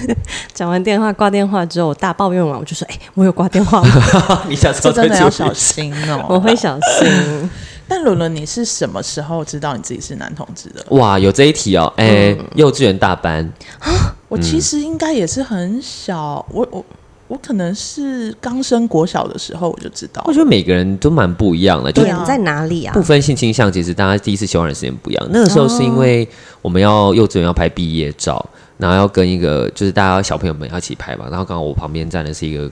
[0.53, 6.23] 讲完电话挂电话之后，我大抱怨完，我就说：“哎、欸，我有挂电话吗？”你下次真的要小心哦。
[6.29, 7.49] 我会小心。
[7.87, 10.85] 但伦伦，你是什么时候知道你自己是男同志的？
[10.89, 11.91] 哇，有这一题哦！
[11.95, 13.43] 哎、欸嗯，幼稚园大班
[13.79, 14.13] 啊。
[14.27, 16.85] 我其实应该也是很小，我我
[17.29, 20.21] 我可能是刚升国小的时候我就知道。
[20.25, 22.93] 我觉得每个人都蛮不一样的，对啊在哪里啊？
[22.93, 25.27] 不分性倾向，其实大家第一次喜欢的时间不一样。
[25.31, 26.27] 那个时候是因为
[26.61, 28.45] 我们要幼稚园要拍毕业照，
[28.77, 32.69] 然后要跟一个就是大家小朋友们要一起拍嘛，然后刚好我旁边站的是一个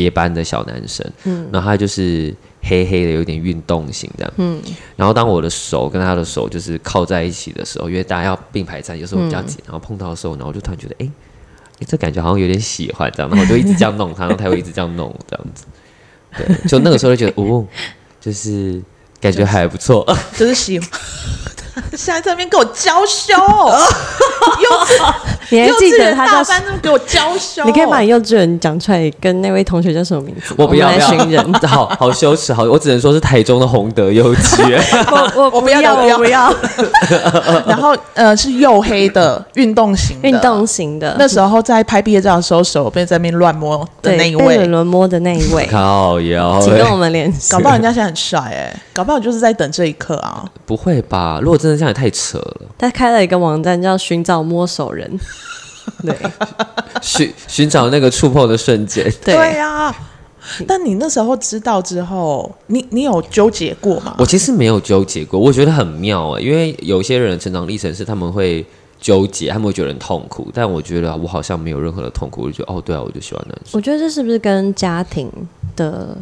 [0.00, 2.34] 别班的小男生，嗯，然后他就是。
[2.62, 4.30] 黑黑的，有点运动型这样。
[4.36, 4.60] 嗯，
[4.94, 11.10] 然后当我的手跟他的手就是靠在一起的时候，因为大家要并排站，有时候比较紧，然后碰到的时候，然后我就突然觉得，哎，
[11.88, 15.64] 这感觉好像有点喜欢这样，然后我就一直这样弄他，然后他会一直这样弄这样子。
[16.36, 17.66] 对，就那个时候就觉得，哦，
[18.20, 18.82] 就是
[19.18, 20.86] 感觉还不错，就是、就是喜欢。
[21.96, 25.14] 现在这边给我娇羞， 幼稚，
[25.50, 27.64] 你还记得他大班这么给我娇羞？
[27.64, 30.54] 你可以把你幼稚园讲出来，跟那位同学叫什么名字？
[30.56, 34.82] 我不要，我来寻人， 好好羞耻，好，我只能说是台中的洪德幼稚园。
[35.10, 36.54] 我我我不要，我不要。
[37.66, 41.16] 然后呃，是黝黑的运动型的，运动型的。
[41.18, 47.52] 那时候在拍毕业照的时候，手被在那边乱摸的那一位，被伦伦摸的那一位，靠腰，请跟我们联系。
[47.52, 50.44] 搞不好人家现在很帅哎、欸，搞不好就是在等这一刻啊。
[50.66, 51.38] 不会吧？
[51.42, 52.62] 如果真的这样也太扯了。
[52.78, 55.08] 他开了一个网站叫“寻找摸手人”，
[56.02, 56.16] 对，
[57.02, 59.12] 寻寻找那个触碰的瞬间。
[59.22, 59.96] 对呀、啊，
[60.66, 64.16] 但你那时候知道之后，你你有纠结过吗？
[64.18, 68.64] 我其实没有纠结过，我觉得很妙啊，因为有些人的成长历程是他们会
[68.98, 73.72] 纠结，他们会觉得很痛苦，但我觉得我好像没有任何的痛苦，我就觉得哦，对啊，我就喜欢男生。
[73.72, 75.30] 我觉得这是不是跟家庭
[75.76, 76.16] 的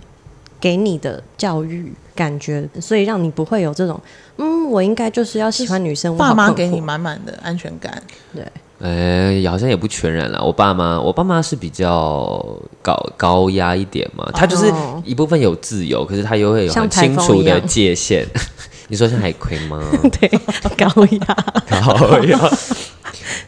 [0.60, 4.00] 给你的教育感觉，所以让你不会有这种。
[4.36, 6.16] 嗯，我应该就是要喜欢女生。
[6.16, 8.02] 爸妈给你满满的安全感，
[8.34, 8.42] 对。
[8.80, 8.88] 哎、
[9.34, 10.40] 欸，好像也不全然啦。
[10.40, 12.40] 我爸妈，我爸妈是比较
[12.80, 14.72] 高高压一点嘛，他就是
[15.04, 18.24] 一部分有自由，可是他又会有很清楚的界限。
[18.86, 19.82] 你说像海葵吗？
[20.20, 20.28] 对，
[20.76, 21.36] 高压，
[21.82, 22.50] 高压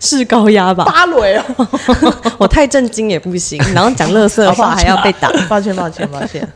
[0.00, 0.84] 是高压吧？
[0.84, 1.68] 芭蕾哦，
[2.36, 6.46] 我太震惊也不行，然后讲乐色的话还要被打，抱歉，抱歉，抱歉。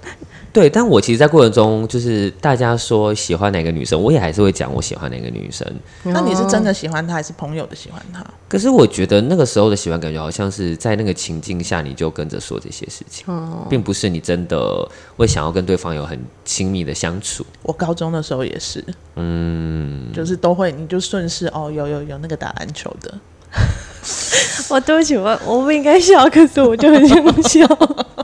[0.54, 5.66] 对，但我其实，在过程中，就是大家说喜欢哪个女生，我也还是会讲我喜欢哪个女生。
[6.04, 8.24] 那你是真的喜欢她，还是朋友的喜欢她？
[8.48, 13.26] 可是我觉得那个时候的喜欢，感觉好像是在那个情境下，你就跟着说这些事情，
[13.68, 17.44] 并不是你真的会想要跟对方有很亲密的相处。
[17.64, 18.84] 我高中的时候也是，
[19.16, 23.12] 嗯，就是都会，你就顺势哦，有有有那个打篮球的。
[24.70, 27.66] 我对不起，我我不应该笑，可是我就很想笑。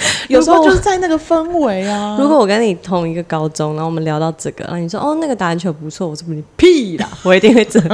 [0.28, 2.16] 有时候就是在那个氛围啊。
[2.20, 7.88] 如果我跟你同一个高中，然后我们聊到这个，然后你说哦，那个打篮球不错，我说你屁啦， 我一定会这样。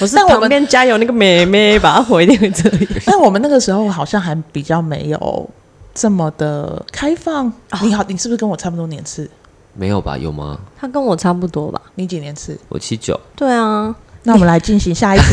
[0.00, 2.78] 我是旁边加油那个妹妹吧，我一定会这样。
[3.06, 5.48] 但我们那个时候好像还比较没有
[5.94, 7.46] 这么的开放。
[7.46, 9.28] 哦、你好，你是不是跟我差不多年次？
[9.74, 10.18] 没有吧？
[10.18, 10.58] 有吗？
[10.78, 11.80] 他跟我差不多吧？
[11.94, 12.58] 你几年次？
[12.68, 13.18] 我七九。
[13.36, 15.24] 对啊，那我们来进行下一题。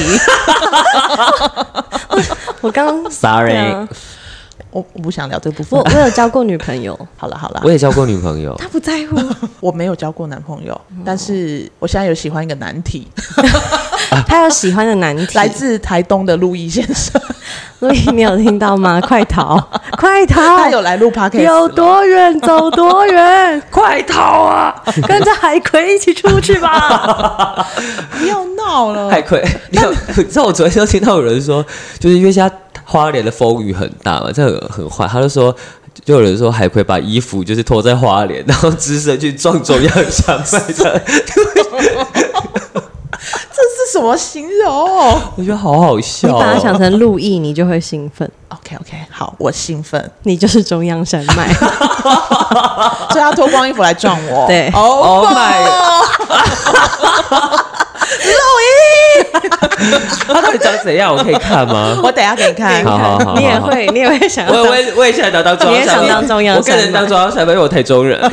[2.61, 3.87] 我刚刚，sorry。
[4.71, 5.79] 我我不想聊这部分。
[5.79, 8.55] 我我有交过女朋友， 好了好了，我也交过女朋友。
[8.57, 9.17] 他不在乎，
[9.59, 13.07] 我没有交过男朋友，哦、但是我现在有喜欢一个男体。
[14.25, 17.21] 他有喜欢的男体，来自台东的路易先生。
[17.79, 18.99] 路易，你有听到吗？
[19.01, 19.57] 快逃，
[19.97, 20.41] 快逃！
[20.57, 24.73] 他有来录 Podcast，有多远走多远，快逃啊！
[25.07, 27.67] 跟着海葵一起出去吧！
[28.17, 29.43] 不要闹了，海葵。
[29.69, 29.77] 你
[30.23, 31.63] 知道我昨天就听到有人说，
[31.99, 32.55] 就是因为现在。
[32.89, 35.05] 花莲的风雨很大嘛，这很坏。
[35.05, 35.53] 他就说，
[36.05, 41.01] 就有人说海葵把衣服就是脱在花莲，然后只身去撞中央山脉的。
[43.51, 44.71] 这是什么形容？
[45.35, 46.31] 我觉得好好笑、哦。
[46.31, 48.31] 你把它想成路易，你就会兴奋。
[48.47, 50.09] OK OK，好，我兴奋。
[50.23, 51.51] 你就是中央山脉，
[53.11, 54.47] 所以他脱光衣服来撞我。
[54.47, 55.65] 对，Oh my！
[57.99, 58.33] 路
[58.63, 59.23] 易，
[60.27, 61.15] 他到底长怎样？
[61.15, 61.99] 我可以看吗？
[62.03, 62.83] 我等下给你看。
[62.83, 64.47] 好好好，你也会，你也会想。
[64.47, 65.71] 我我我也想当当中
[66.43, 68.31] 央我个人当中央因为我太中人了。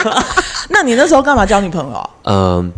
[0.70, 2.10] 那你那时候干嘛交女朋友？
[2.24, 2.72] 嗯。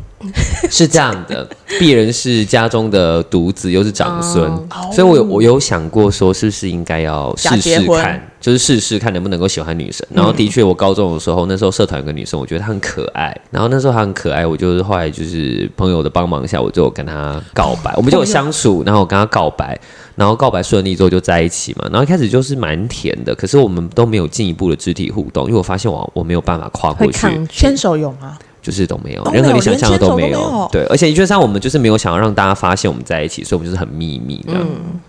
[0.71, 1.49] 是这样的，
[1.81, 10.07] 鄙人是家中的独子，又是长孙，哦、所以我有我有想过说，是不是应该要试试看，就是试试看能不能够喜欢女生。
[10.12, 13.38] 然后的确，我高中的时候，那时候社团有个女生，我觉得她很可爱。
[13.50, 19.79] 然后那时候她很可爱，我就是后来就是朋友的帮忙下，我就跟她告白，我们就有相处，然后我跟她告白，
[20.16, 21.85] 然后告白顺利之后就在一起嘛。
[21.90, 28.38] 然后一开始就是蛮甜的，可是我们都没有进一步的肢体互动，因为我发现我我没有办法跨过去，牵手有吗？
[28.62, 30.68] 就是都没有，任何你想象的都没有。
[30.70, 34.62] 对，而且一句上我们就是没有想要让大家发现我们在一起，所以我们就是很秘密这样。
[34.62, 35.00] 嗯、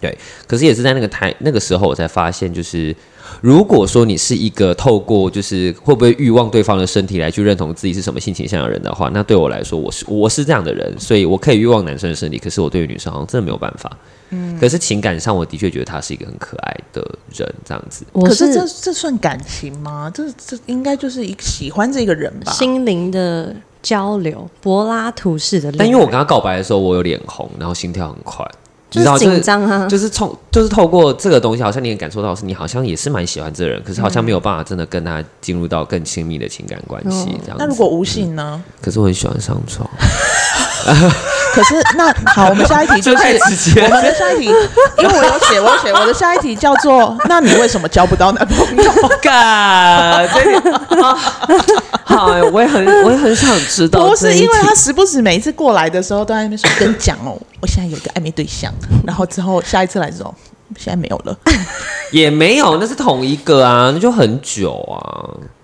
[0.00, 2.94] 对，可是也是在那个台那个时候，我才发现，就是
[3.40, 13.90] 如果说你是一个透过就是会不会欲望对方的身体来去认同自己是什么性倾向的人的话，那对我来说，我是我是这样的人，所以我可以欲望男生的身体，可是我对于女生好像真的没有办法。
[14.30, 17.00] 嗯，可是情感上，我的确觉得他是一个很可爱的
[17.34, 18.04] 人，这样子。
[18.12, 20.10] 可是这这算感情吗？
[20.14, 22.52] 这这应该就是一个喜欢这个人吧？
[22.52, 25.72] 心灵的交流，柏拉图式的。
[25.72, 28.46] 但因为我跟他告白的时候，我有脸红，然后心跳很快，
[28.90, 29.86] 就是紧张啊。
[29.86, 37.58] 就是从就是透过这个东西，好像你也感受到是，你好像也是蛮喜欢这个人，可是好像没有办法真的跟他进入到更亲密的情感关系这样子。
[37.58, 38.62] 那如果无性呢？
[38.80, 39.88] 可是我很喜欢上床。
[41.58, 43.26] 可是那好，我们下一题就是
[43.82, 48.92] 我们的下一题，因为我有写，我有写，我的下一题叫做：那你为什么交不到男朋友？
[49.20, 50.28] 干，
[52.06, 54.06] 好，我也很，我也很想知道。
[54.06, 58.72] 不是因为他时不时每一次过来的时候都在那边说跟你讲哦，我现在有一个暧昧对象，
[59.04, 60.32] 然后之后下一次来之后，
[60.78, 61.36] 现在没有了，
[62.12, 65.02] 也没有，那是同一个啊，那就很久啊。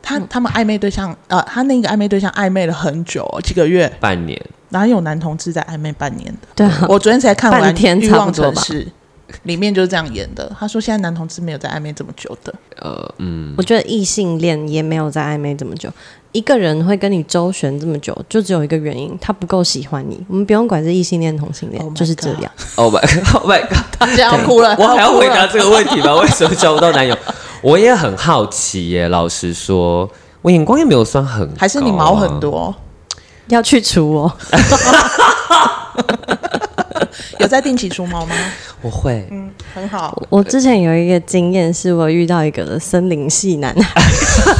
[0.02, 4.42] 他他们暧昧对象，呃，他那个暧昧对象暧昧了很久，几个月，半年。
[4.74, 6.48] 哪有男同志在暧昧半年的？
[6.56, 8.84] 对啊，我昨天才看完《欲望城市》，
[9.44, 10.50] 里面就是这样演的。
[10.58, 12.52] 他说现在男同志没有在暧昧这么久的。
[12.80, 15.88] 呃，嗯，我觉得异性恋也没有在暧昧这么久。
[16.32, 20.20] 一个人会跟你周旋这么久，就只有一个原因，他不够喜欢你。
[20.28, 22.50] 我们不用管是异性恋、同性恋，就是这样。
[22.74, 23.78] Oh my god！Oh my god！
[23.96, 26.16] 他 这样哭了，我还要回答这个问题吗？
[26.16, 27.16] 为什么交不到男友？
[27.62, 29.06] 我也很好奇耶。
[29.08, 30.10] 老实说，
[30.42, 32.74] 我眼光也没有算很高，还是你毛很多。
[33.48, 34.32] 要去除哦，
[37.38, 38.34] 有在定期除毛吗？
[38.80, 40.20] 我会，嗯，很好。
[40.28, 44.02] 我之前有一个经验，是我遇到一个森林系男孩，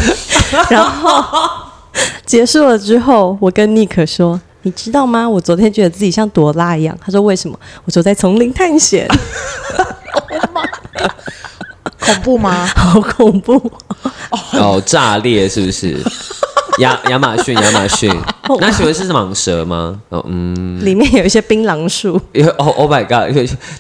[0.71, 1.51] 然后
[2.25, 5.29] 结束了之后，我跟尼克说：“你知道吗？
[5.29, 9.07] 我昨天觉得自己像朵拉一样。”他说：“为什么？”我说：“在丛林探险。
[12.01, 12.67] ”恐怖吗？
[12.77, 13.61] 好恐怖！
[14.53, 16.03] 哦，炸裂是不是？
[16.79, 18.11] 亚亚马逊，亚马逊，
[18.61, 20.01] 那请问是蟒蛇吗？
[20.09, 22.21] 哦，嗯，里面有一些槟榔树。
[22.59, 23.33] 哦，Oh my God！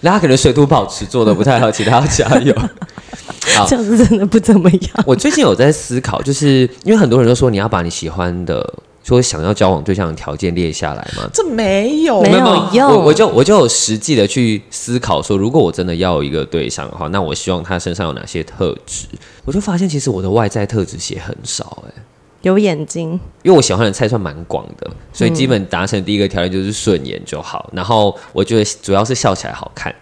[0.02, 2.54] 那他可能水土保持做的不太好，其他要加油。
[3.56, 5.04] 好，这样子真的不怎么样。
[5.06, 11.28] 我最近有在思考，就是因为很多人都说你要把你喜欢的，说想要交往对象的条件列下来嘛。
[11.32, 12.90] 这没有，没有用。
[12.90, 19.06] 我我就我就有实际的去思考说，如果我真的要有一个对象的话，那我希望他身上有哪些特质？
[19.44, 22.02] 我就发现，其实我的外在特质写很少，欸，哎。
[22.44, 27.68] 有眼睛，因为我喜欢的菜算蛮广的，所以基本达成第一个条件就是顺眼就好。
[27.72, 29.92] 嗯、然后我觉得主要是笑起来好看，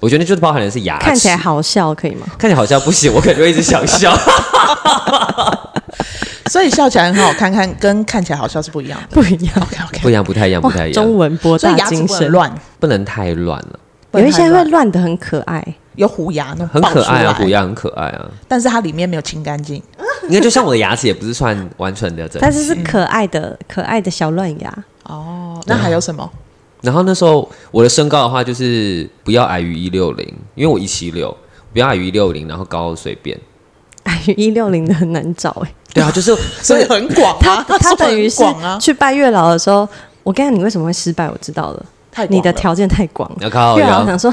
[0.00, 2.26] 我觉得就是包含的是牙齿，看起来好笑可以吗？
[2.38, 4.16] 看起来好笑不行，我可能就一直想笑。
[6.50, 9.54] 所以笑起来很好看看，跟看起来好笑是不一样的，不一样。
[9.60, 11.04] OK OK，不一样，不太一样，不太一样。
[11.04, 13.78] 中文博大精深，牙齿不能乱，不能太乱了。
[14.12, 15.62] 有一些会乱的很可爱。
[15.96, 18.24] 有虎牙那种很可爱啊，虎牙，牙很可爱啊。
[18.48, 19.82] 但是它里面没有清干净。
[20.30, 24.84] 应该就像我的牙齿也不是算完全的整齐，但是是可爱的、可爱的小乱牙。
[25.04, 26.30] 哦，那还有什么？
[26.82, 31.36] 然后那时候我的身高的话，就是不要矮于一六零，因为我一七六，
[31.72, 33.38] 不要矮于一六零，然后高随便。
[34.04, 35.74] 矮于一六零的很难找哎。
[35.92, 37.64] 对啊，就是 所以很广啊。
[37.68, 39.86] 他他等于是啊，去拜月老的时候，
[40.22, 41.28] 我跟你讲，你为什么会失败？
[41.28, 43.30] 我知道了，太你的条件太广。
[43.40, 44.32] 要靠月老想说，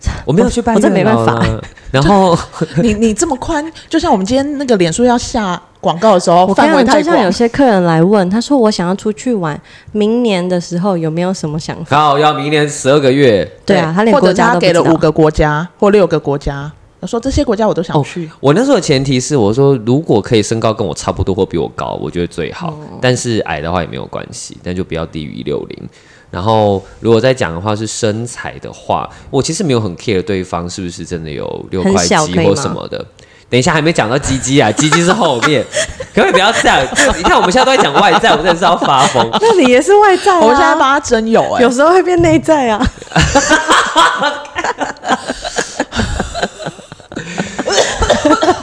[0.24, 1.44] 我没有去拜月老，我真没办法。
[1.90, 2.36] 然后
[2.82, 7.02] 你你这么宽，就像我们今天那个脸书要下广告的时候，我跟你讲，范围太广。
[7.02, 9.58] 就像有些客人来问，他说我想要出去玩，
[9.92, 11.96] 明年的时候有没有什么想法？
[11.96, 13.50] 好，要明年十二个月。
[13.64, 16.70] 对啊，他连国家都给了五个国家或六个国家。
[16.98, 18.26] 他说这些国家我都想去。
[18.26, 22.74] 哦、我那时候的前提是，我说如果可以身高跟我差不多或比我高，我觉得最好。
[22.80, 25.88] 嗯、但是矮的话也没有关系，但就不要低于一六零。
[26.30, 33.04] 然后如果再讲的话是身材的话，我其实没有很 care 对方是不是真的有六块肌或什么的。
[33.48, 35.64] 等一下还没讲到鸡鸡啊， 鸡鸡是后面，
[36.12, 36.84] 可不可以不要这样？
[37.16, 39.28] 你看我们现在都在讲外在，我真的是要发疯。
[39.40, 40.40] 那你也是外在啊？
[40.40, 42.84] 我现在帮他真有哎、欸，有时候会变内在啊。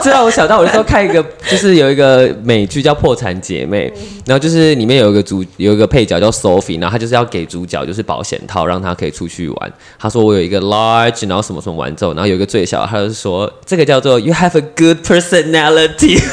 [0.01, 3.91] 这让我想到，我那时候看一个， 就是有一个美剧叫《破产姐妹》，
[4.27, 9.73] 然后就是里面有一个主，有一个配角叫 Sophie，然后她就是要给主角就是保险套，让他可以出去玩。
[9.97, 16.21] 他说我有一个 large，然后什么什么玩之后，然后有一个最小，他就说这个叫做 You have a good personality。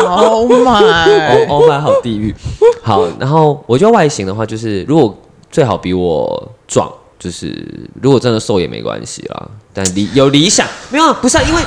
[0.02, 2.34] Oh my，Oh my，好地狱。
[2.82, 5.16] 好，然后我觉得外形的话，就是如果
[5.50, 6.90] 最好比我壮。
[7.20, 7.54] 就是
[8.00, 11.12] 如果真的瘦也没关系啦，但理有理想没有？
[11.20, 11.60] 不是、啊、因为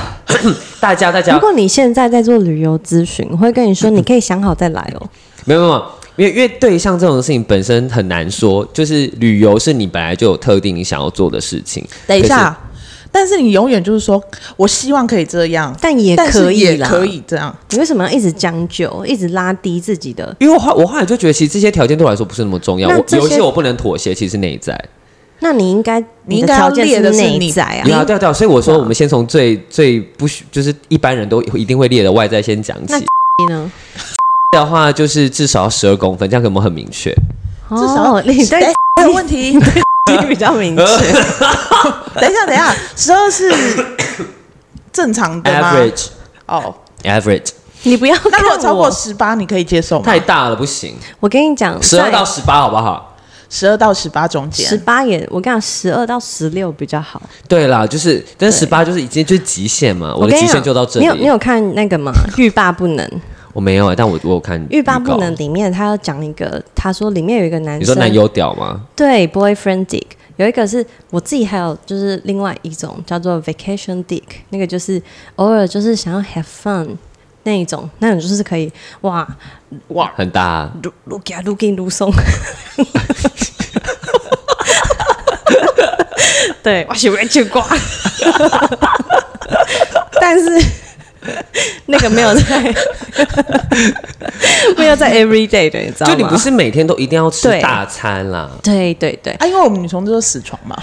[0.80, 1.32] 大 家大家。
[1.32, 5.08] 如果你现在在做旅游咨询，我会跟你说，你可以想好再来哦。
[5.46, 5.84] 没有没有，
[6.16, 11.86] 因为因为对像这种事情本身很难说，就是旅游是你本来就有特定你想要做的事情。
[12.04, 12.58] 等一下，
[13.12, 14.20] 但是你永远就是说
[14.56, 17.56] 我希望可以这样，但也可以也可以这样。
[17.70, 20.34] 你为什么要一直将就，一直拉低自己的？
[20.40, 22.88] 因为我后我后来就觉得，其实这些条件对我来说不是那么重要。
[22.88, 24.76] 我有一些我不能妥协，其实是内在。
[25.44, 32.94] 那你应该，你应该要列的是内在啊，对啊，对啊，所以我说，我们先从最最不许，就是一般人都一定会列的外在先讲起。
[32.94, 32.98] 那
[33.52, 33.70] 呢？
[34.56, 37.14] 的话就是至少要十二公分，这样可不可以很明确？
[37.68, 38.60] 至少你对
[38.96, 39.52] 没有问题，
[40.10, 40.82] 你比较明确。
[42.18, 43.52] 等一下，等一下，十二是
[44.90, 46.06] 正常的吗？Average
[46.46, 47.50] 哦，Average。
[47.82, 50.04] 你不要，那如果超过十八，你可以接受吗？
[50.06, 50.94] 太大了，不行。
[51.20, 53.13] 我跟你讲，十二到十八好不好？
[53.48, 57.20] 十二到十八中间，十八也我跟你讲，十二到十六比较好。
[57.48, 61.06] 对啦，就是，但十八就是已经就是极限嘛，我的极限就到这里。
[61.06, 62.12] 你有你有看那个吗？
[62.36, 63.08] 欲罢不能。
[63.52, 68.80] 我没有啊，但我我有看欲罢不能里面，他要讲一个，他说里面有一个男生，你说男友屌吗？
[68.96, 70.02] 对，boyfriend dick，
[70.38, 75.00] 有一个是我自己，还有就是另外一种叫做 vacation dick，那个就是
[75.36, 76.96] 偶尔就是想要 have fun
[77.44, 78.70] 那一种，那种就是可以
[79.02, 79.26] 哇
[79.88, 80.12] 哇。
[80.16, 82.12] 很大，撸撸给撸给撸松。
[86.62, 87.62] 对，我喜欢吃瓜，
[90.20, 90.50] 但是
[91.86, 92.74] 那个没有在，
[94.76, 96.12] 没有在 every day 的，你知道吗？
[96.12, 98.50] 就你不是每天都一定要吃大餐啦？
[98.62, 100.76] 对对对，啊，因为我们女同志都死床嘛。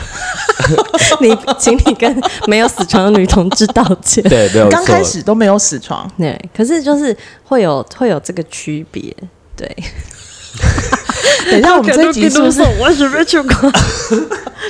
[1.22, 4.24] 你，请你跟没有死床的女同志道歉。
[4.24, 6.10] 对，没有，刚开始都没有死床。
[6.18, 9.16] 对，可是就是会有会有这个区别，
[9.56, 9.76] 对。
[11.50, 13.72] 等一下，我们这一集是不是我准备去过？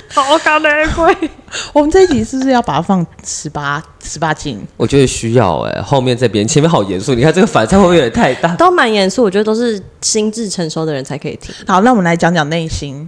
[0.10, 1.30] 好高的贵。
[1.74, 4.60] 我们这一集是不是要把它放十八十八禁？
[4.78, 5.82] 我觉得需要哎、欸。
[5.82, 8.56] 后面这边前面好严肃，你看这个反差会不会有点太大？
[8.56, 11.54] 都蛮严肃，我觉得都是心智成熟的人才可以听。
[11.68, 13.08] 好，那我们来讲讲内心。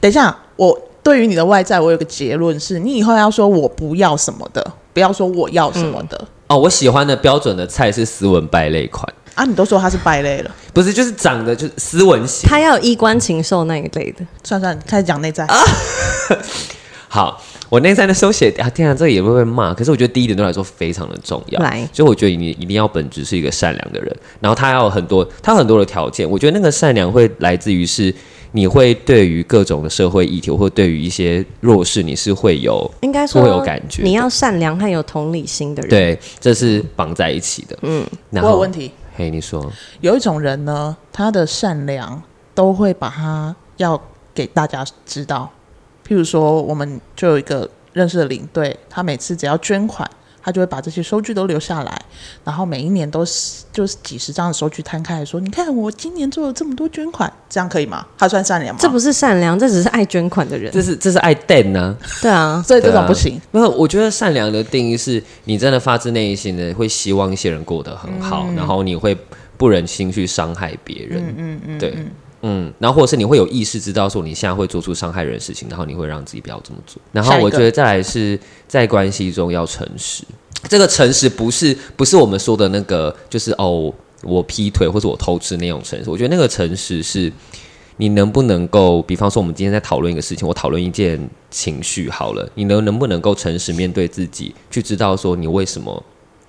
[0.00, 6.16] 等一下，我对于你的外在，我有个结论是：你以后要说我不要什么的，不要说我要什么的。
[6.20, 9.06] 嗯、哦，我喜欢的标准的菜是斯文败类款。
[9.34, 9.44] 啊！
[9.44, 10.92] 你都说他是败类了，不是？
[10.92, 14.24] 就是长得就是斯文型，他要有衣冠禽兽那一类的。
[14.42, 15.44] 算算，开始讲内在。
[15.46, 15.56] 啊、
[17.08, 19.74] 好，我内在的时候写啊，天啊，这个也会被骂。
[19.74, 21.60] 可是我觉得第一点对我来说非常的重要。
[21.60, 26.28] 来，所以我觉得你一定要本质是一个善良的人，然后他要有很多，他有很多的条件。
[26.28, 28.14] 我觉得那个善良会来自于是
[28.52, 34.02] 你会对于各种的社会议题，或对于一些弱势，你是会有应该说会有感觉。
[34.02, 37.76] 你要善良和有同理心的人，对，这是绑在一起的。
[37.82, 38.92] 嗯，然后我有问题。
[39.16, 42.20] 嘿，你说有一种人呢，他的善良
[42.52, 44.00] 都会把他要
[44.34, 45.48] 给大家知道。
[46.04, 50.10] 譬如说，我们就有一个认识的领队，他每次只要捐款，
[50.44, 52.02] 他就会把这些收据都留下来，
[52.44, 58.06] 然后每一年都是就是几十张的收据摊开来说，你看我今年做了这么多捐款，这样可以吗？
[58.18, 58.78] 他算善良吗？
[58.80, 60.70] 这不是善良，这只是爱捐款的人。
[60.70, 61.96] 这是这是爱电呢？
[62.20, 63.40] 对啊， 所以这种不行。
[63.50, 69.16] 没有，我觉得善良的定义是你真的发自内心的会希望一些人过得很好，嗯、然后你会
[69.56, 71.24] 不忍心去伤害别人。
[71.26, 71.94] 嗯嗯嗯，对。
[71.96, 72.10] 嗯，
[72.78, 77.00] 然后或者是你会有意识知道说你现在会做出伤害人的事情，然后你会让自己不要这么做。
[77.12, 78.38] 然后我觉得再来是
[78.68, 80.24] 在关系中要诚实，
[80.68, 83.92] 这个诚实不是不是我们说的那个，就是哦
[84.22, 86.10] 我劈腿或者我偷吃那种诚实。
[86.10, 87.32] 我觉得那个诚实是
[87.96, 91.18] 你能不能够，比方说我们今天在讨论一个事情，我讨论一件
[91.50, 96.04] 情绪好了，你能能不能够诚实面对自己，去知道说你为什么。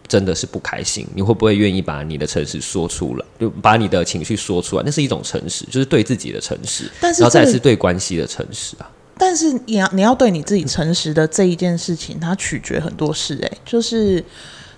[0.08, 3.26] 真的是不开心，你会不会愿意把你的诚实说出来？
[3.40, 6.90] 就把你的情绪说出来，那是一种诚实，就是对自己的诚实。
[7.00, 8.90] 但是，然后再是对关系的诚实啊。
[9.18, 13.40] 但是你要你要对你自己诚实的这一件事情，它取决很多事。
[13.44, 14.24] 哎，就是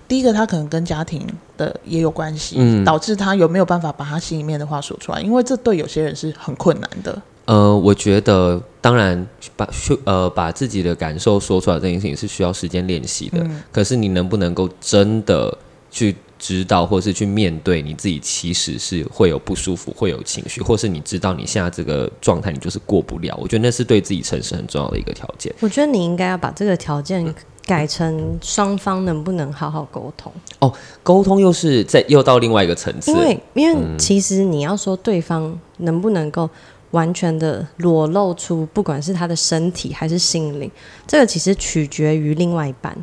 [0.06, 1.26] 第一个，他可能跟家庭
[1.56, 7.20] 的也有关系，嗯，导致他有没有办法把他心里面的话说出来，因为这对有些人是很困难的。
[7.48, 9.26] 呃，我觉得当然
[9.56, 9.66] 把
[10.04, 13.38] 呃把自己的感受说出来这件事情是需要时间练习的。
[13.40, 15.56] 嗯、可是你能不能够真的
[15.90, 23.34] 去知道，或是去面对你自己，其实是会有不舒服，会有情绪，或是你知道你现在这个状态，你就是过不了。
[23.40, 25.50] 我觉得那是对自己诚实很重要的一个条件。
[25.60, 27.34] 我觉得你应该要把这个条件
[27.64, 30.30] 改成双方能不能好好沟通。
[30.58, 30.70] 哦，
[31.02, 36.50] 沟通又是在又到另外一个层次，因为因为其实你要说对方能不能够。
[36.92, 40.70] 完全的裸露出，不管是他的身体还是心灵，
[41.06, 42.96] 这个其实取决于另外一半，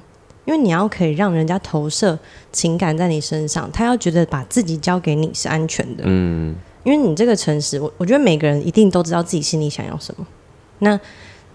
[0.46, 2.18] 因为你要可以让人家投射
[2.52, 6.04] 情感在你身上，他要觉得把自己交给你是安全的。
[6.08, 10.26] 嗯，因为你这个诚实，我我觉得每个人一定都知道自己心里想要什么。
[10.80, 11.00] 那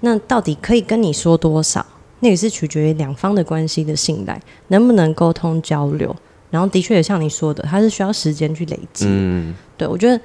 [0.01, 1.85] 那到底可以跟你说多少？
[2.21, 6.15] 那也是取决于两方的关系的信赖，能不能沟通交流。
[6.51, 9.07] 然后的确也像你说的，它是需要时间去累积。
[9.09, 10.21] 嗯，对，我觉得。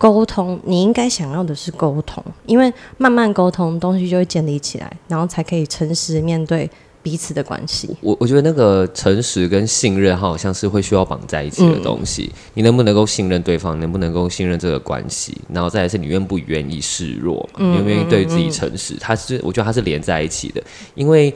[0.00, 6.70] 沟通，你应该想要的是沟通，因为慢慢沟通，东西就会建立起来，然后才可以诚实面对
[7.02, 7.94] 彼此的关系。
[8.00, 12.30] 我我觉得那个诚实跟信任，它好像是会需要绑在一起的东西。
[12.32, 13.78] 嗯、你能不能够信任对方？
[13.78, 15.36] 能不能够信任这个关系？
[15.52, 17.46] 然后再来是你愿不愿意示弱？
[17.58, 18.96] 嗯、愿不愿意对自己诚实？
[18.98, 20.62] 它是，我觉得它是连在一起的。
[20.94, 21.34] 因为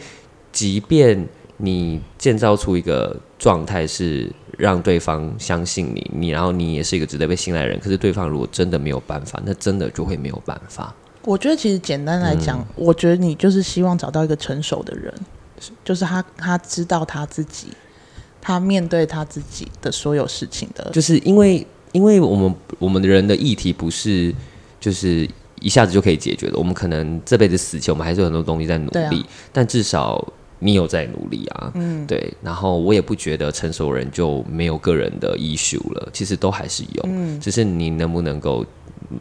[0.52, 4.32] 即便你建造出一个状态是。
[4.58, 7.78] 让对方相信你，你然后你也是一个值得被信赖的人。
[7.80, 10.94] 可是对方如果真的没有办法，那真的就会没有办法。
[11.22, 15.12] 我觉得其实简单来讲，嗯、我觉得你就是希望找到一个成熟的人，
[15.84, 17.68] 就是他他知道他自己，
[18.40, 20.90] 他面对他自己的所有事情的。
[20.92, 24.34] 就是因为因为我们我们的人的议题不是
[24.78, 25.28] 就是
[25.60, 30.26] 一下子就可以解决的，我们可能这辈子死前我们还是有很多东西在努力，啊、但至少。
[30.60, 38.64] 你有在努力啊，嗯，对，然后我也不觉得成熟人就没有个人的 issue 了，其实都还是有，嗯，只是你能不能够，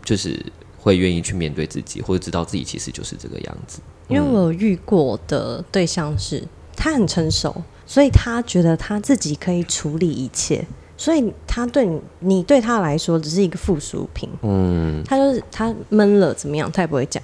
[0.06, 0.40] 就是
[0.78, 3.82] 会愿意去面对自己，或者知道自己其实就是这个样子。
[4.08, 6.44] 因为我有遇过的对象是，
[6.76, 7.56] 他很成熟，
[7.86, 10.66] 所以他觉得他自己可以处理一切，
[10.96, 17.22] 所以他对你，你对他来说只是一个附属品，嗯，他就是他闷了怎么样，他也不会讲，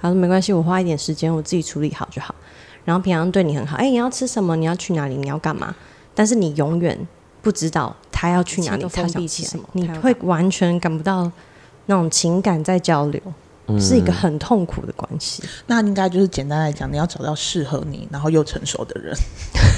[0.00, 2.34] 他说没关系，我花一点时间，我自己处理好就好。
[2.84, 4.56] 然后平常对你很好，哎，你要吃什么？
[4.56, 5.16] 你要去哪里？
[5.16, 5.74] 你要干嘛？
[6.14, 6.98] 但是你永远
[7.40, 11.30] 不知道他要去哪里，他想吃什么，你会完全感不到
[11.86, 13.20] 那种情感在交流，
[13.66, 15.42] 嗯、是一个很痛苦的关系。
[15.66, 19.16] 那应该就是简单来讲，你要找到适合你，然后又成熟的人。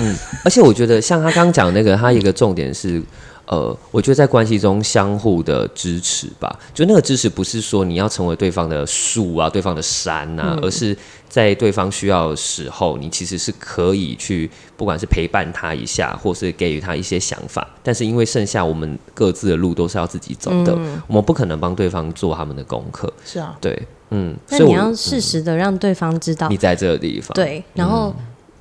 [0.00, 3.02] 嗯，而且我觉得像他刚刚讲那个，他一个重点是。
[3.46, 10.96] 呃，我觉得在关系中相互的支持吧，就那个支持不是说你要成为对方的树啊，对方的山啊，嗯、而是
[11.28, 17.68] 在对方需要的时候，你其实是可以去，不管是陪伴他一下，或是给予他一些想法。
[17.82, 23.12] 但是因为剩下我们各自的路都是要自己走的，嗯、我们不可能帮对方做他们的功课。
[23.24, 28.14] 是啊，对，嗯，那你要适时的让对方知道、嗯、你在这个地方，对，然后。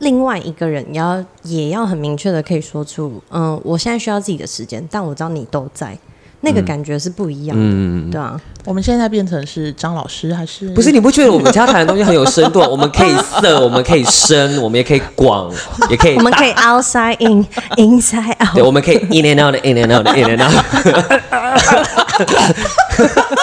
[0.03, 5.97] 嗯另外一个人也要也要很明确的可以说出，嗯，我现在需要自己的时间，但我知道你都在，
[6.41, 8.39] 那个感觉是不一样的，嗯、对啊。
[8.65, 10.69] 我们现在变成是张老师还是？
[10.71, 12.59] 不是，你不觉得我们家谈的东西很有深度？
[12.69, 15.49] 我们可以色，我们可以深，我们也可以广，
[15.89, 20.53] 也可以，我们可以 outside in，inside out，对，我们可以 in and out，in and out，in and out。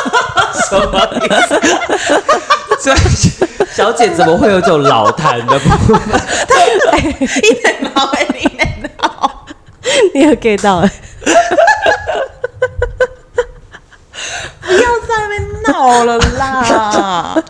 [0.70, 1.28] 什么意
[2.80, 3.46] 思？
[3.72, 6.00] 小姐怎么会有这种老谈的部分？
[7.42, 9.44] 一点好，一点毛，
[10.14, 10.80] 你有 get 到？
[14.62, 17.42] 不要在那边闹了啦！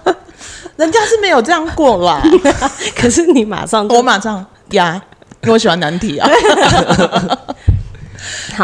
[0.76, 2.22] 人家是没有这样过啦。
[2.96, 5.00] 可是你马上，我马上呀，
[5.42, 6.28] 因为我喜欢难题啊。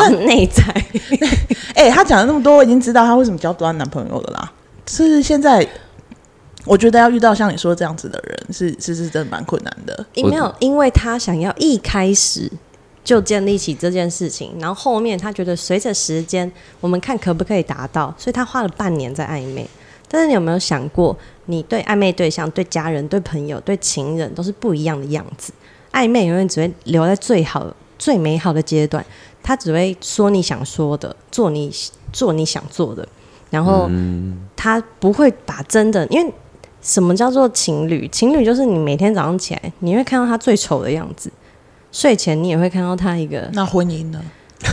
[0.00, 0.62] 好内在。
[1.74, 4.52] 哎、欸，他讲了那么多，我已经知道他为什么交不到男朋友了啦。
[4.86, 5.66] 是现在，
[6.64, 10.06] 我觉得要遇到像你说这样子的人，是是是真的蛮困难的。
[10.14, 12.50] 没有，因为他想要一开始
[13.04, 19.68] 就建立起这件事情，然后后面他觉得随着时间，我们看可不可以达到，所以他花了半年在暧昧。
[20.08, 21.16] 但是你有没有想过，
[21.46, 25.52] 你对暧昧对象、对家人、对朋友、对情人都是不一样的样子。
[25.92, 27.66] 暧昧永远只会留在最好、
[27.98, 29.04] 最美好的阶段。
[29.46, 31.72] 他只会说你想说的，做你
[32.12, 33.06] 做你想做的，
[33.48, 33.88] 然后
[34.56, 36.34] 他不会把真的，因为
[36.82, 38.08] 什么叫做情侣？
[38.08, 41.30] 情侣就是你每天早上起来，你会看到他最丑的样子，
[41.92, 43.48] 睡前你也会看到他一个。
[43.52, 44.20] 那婚姻呢？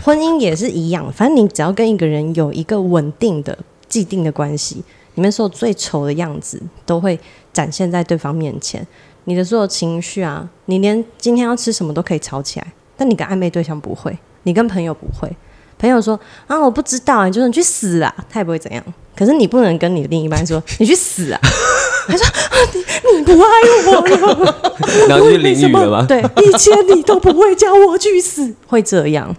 [0.04, 3.56] 婚姻也是一样，反正你只要跟一个人有一个稳定的、
[3.88, 7.20] 既定的关系，你们所有最丑的样子都会
[7.54, 8.84] 展现在对方面前。
[9.26, 14.18] 你的所有情绪啊，你连今天要吃什么都可以吵起来，但你跟暧昧对象不会。
[14.44, 15.30] 你跟朋友不会，
[15.78, 18.84] 朋友说啊，我不知道，你就说你去死啊，他也不会怎样。
[19.16, 21.40] 可是你不能跟你的另一半说 你去死啊，
[22.08, 23.48] 他说啊，你你不爱
[23.88, 24.74] 我了，
[25.08, 26.06] 然后就淋雨了吗？
[26.08, 29.36] 对，以前你都不会叫我去死，会这样。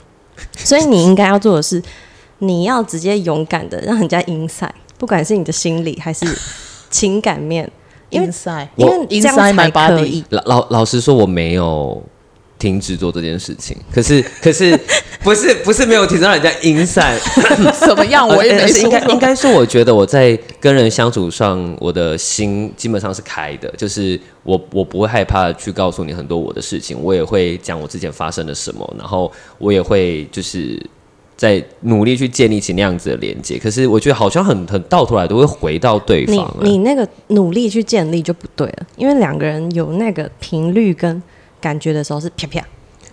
[0.57, 1.83] 所以你应该要做的是，
[2.39, 6.27] 你要直接勇敢的让人家 inside，不管是你的心理还是
[6.89, 7.69] 情感面，
[8.11, 10.25] 因为 inside，因为这样才可以。
[10.31, 12.03] 老老老实说，我没有。
[12.59, 14.79] 停止做这件事情，可是可是
[15.23, 17.19] 不是不是没有停止让人家阴散，
[17.87, 18.27] 怎么样？
[18.27, 18.83] 我也没说。
[18.83, 30.81] 应该应该是，我觉得我在跟人相处上，我的心基本上是开的，就是我我不会害怕去告诉你很多我的事情，我也会讲我之前发生了什么，然后我也会就是
[31.37, 33.59] 在努力去建立起那样子的连接。
[33.59, 36.55] 可是我觉得好像很很到头来都会回到对方。
[36.61, 41.23] 你你那个努力去建立就不对了，因为两个人有那个频率跟。
[41.65, 42.61] 感觉的时候是啪啪，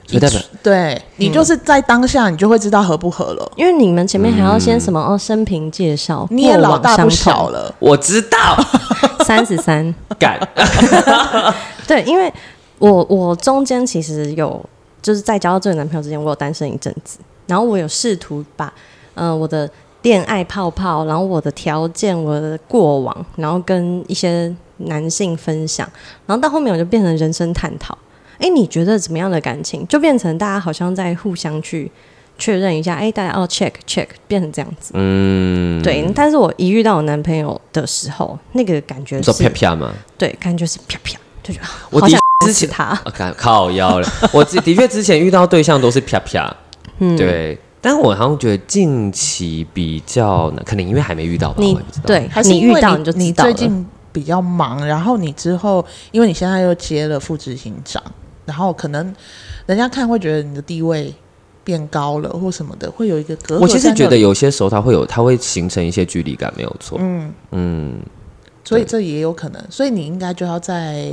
[0.05, 1.01] 所以代表对。
[1.15, 3.51] 你就是在当下，你就会知道合不合了。
[3.55, 8.57] 因为你们前面还要先什么哦，生平介绍，你也老大不小了，我知道，
[9.23, 10.37] 三十三，敢，
[11.87, 12.29] 对，因为
[12.79, 14.61] 我我中间其实有
[15.01, 18.65] 就是在交到这个男朋友之前，我有单身一阵子，然后我有试图把
[19.13, 19.69] 嗯、呃、我的
[20.01, 25.87] 恋爱泡泡，然后我的条件，我的过往，然后跟一些男性分享，
[26.25, 27.97] 然后到后面我就变成人生探讨。
[28.41, 31.89] 哎，你觉得怎么样的感情，就变成大家好像在互相去
[32.37, 32.95] 确认一下？
[32.95, 34.91] 哎，大家要 check check，变成这样子。
[34.95, 36.03] 嗯，对。
[36.15, 39.93] 但是我一遇到我男朋友的时候，那个感觉是啪啪吗？
[40.17, 42.01] 对，感觉是啪啪，就觉得我
[42.45, 42.99] 支持他。
[43.13, 44.07] 靠靠腰了。
[44.33, 46.55] 我的确之前遇到对象都是啪啪，
[46.97, 47.57] 嗯，对。
[47.83, 51.55] 但我好像觉得近期比较难，可能因为还没遇到吧。
[51.59, 51.75] 你
[52.05, 53.51] 对，还是你遇到你就知道了。
[53.51, 58.01] 最近比较忙，然后你之后，因为你现在又接了副执行长。
[58.45, 59.13] 然后可能
[59.65, 61.13] 人家看会觉得你的地位
[61.63, 63.61] 变高了或什么的，会有一个隔阂。
[63.61, 66.97] 我其实觉得有些时候它会有，它会形成一些距离感，没有错。
[66.99, 67.99] 嗯嗯，
[68.63, 69.63] 所以这也有可能。
[69.69, 71.11] 所以你应该就要在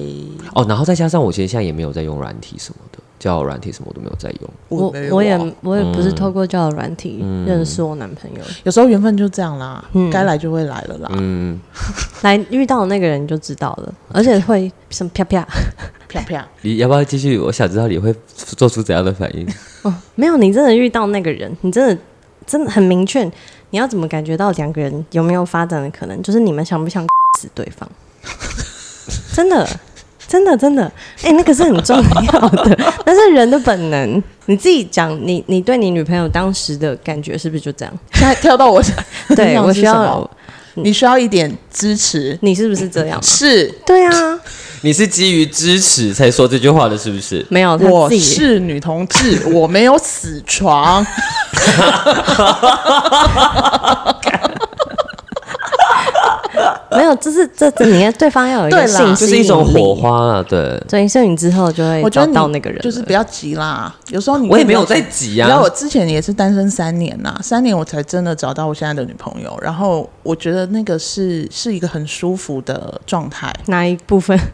[0.54, 4.50] 哦，然后再加上我其实现在也没有在用软体什么的，交友软体什么我都没有在用。
[4.68, 8.40] 我我也我也不是透过交友软体认识我男朋友。
[8.64, 11.10] 有时候缘分就这样啦，该来就会来了啦。
[11.14, 11.58] 嗯，
[12.22, 15.46] 来遇到那个人就知道了， 而且会什么啪啪。
[16.10, 16.48] 啪啪！
[16.62, 17.36] 你要不要继续？
[17.38, 19.46] 我想知道你会做出怎样的反应。
[19.82, 22.02] 哦，没有，你真的遇到那个人，你真的
[22.46, 23.22] 真的很明确。
[23.70, 26.22] 你要怎么感觉到两个人有没有发展的可能？
[26.22, 27.06] 就是你们想不想
[27.38, 27.86] 死对方？
[29.34, 29.68] 真的，
[30.28, 30.84] 真的，真的。
[31.22, 34.22] 哎、欸，那个是很重要的， 那是人的本能。
[34.46, 37.94] 你自己讲，你你对你女朋友当时的感觉是不是就这样？
[38.12, 38.82] 现在跳到我，
[39.34, 40.30] 对我需要，
[40.74, 42.38] 你需要一点支持。
[42.42, 43.18] 你是不是这样？
[43.22, 44.12] 是，对啊。
[44.82, 47.44] 你是基于支持才说这句话的，是不是？
[47.50, 51.04] 没有，我是女同志，我没有死床。
[56.96, 60.44] 没有，就是这这，你看对方要有一个信息，就是一种火花啊。
[60.48, 63.94] 对，所以所以你之后就会找到那个人，就是不要急啦。
[64.08, 65.48] 有时候你我也没有在急啊。
[65.48, 69.58] 然后我之前也是单身三年呐，三年我才真的找到我现在的女朋友。
[69.60, 73.52] 然后我觉得那个是是一个很舒服的状态。
[73.66, 74.38] 哪一部分？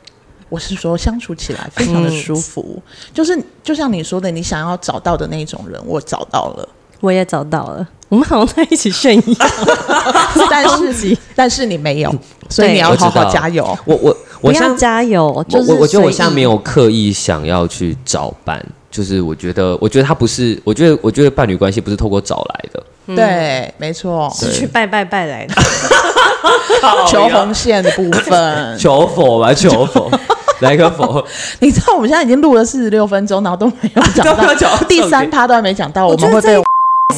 [0.50, 2.82] 我是说相处起来非常的舒服，嗯、
[3.12, 6.68] 就是就像你说的，你想要找到的那种人，我找到了，
[7.00, 9.46] 我也找到了，我们好像在一起炫耀，
[10.50, 12.14] 但是但是你没有，
[12.48, 13.76] 所以你要好好加油。
[13.84, 25.54] 我我我要加油，就是我我觉得我现在没有刻意想要去找伴，就是我觉得我觉得他不是，我觉得我觉得伴侣关系不是透过找来的，嗯、对，没错，是去拜拜拜来的，
[27.06, 30.10] 求红线的部分，求佛吧，求佛。
[30.60, 31.22] 来个否？
[31.58, 36.56] 你知道我们现在已经录了四十六分钟，然后都没有讲到，到第三趴都还没讲到，我们会被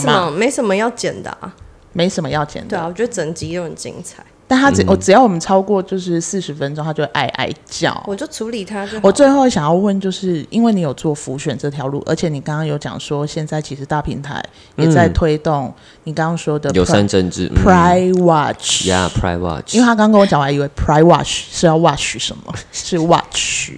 [0.00, 0.30] 什么？
[0.30, 1.54] 没什么要剪的啊，
[1.92, 2.68] 没什么要剪的。
[2.68, 4.24] 对啊，我觉得整集都很精彩。
[4.48, 8.00] 但他只我只要我们超过就是四十分钟，他就会哀哀叫。
[8.06, 8.96] 我就处理他就。
[9.02, 14.40] 我最后想要问，就是因为你有做浮选这条路，而且你刚刚有讲说，现在其实大平台
[14.76, 15.74] 也在推动
[16.04, 18.86] 你刚刚说的友善政治 Pride Watch。
[18.86, 19.74] Yeah，Pride Watch。
[19.74, 23.72] 因为他刚跟我讲，我还以为 Pride Watch 是要 watch 什么，是 watch。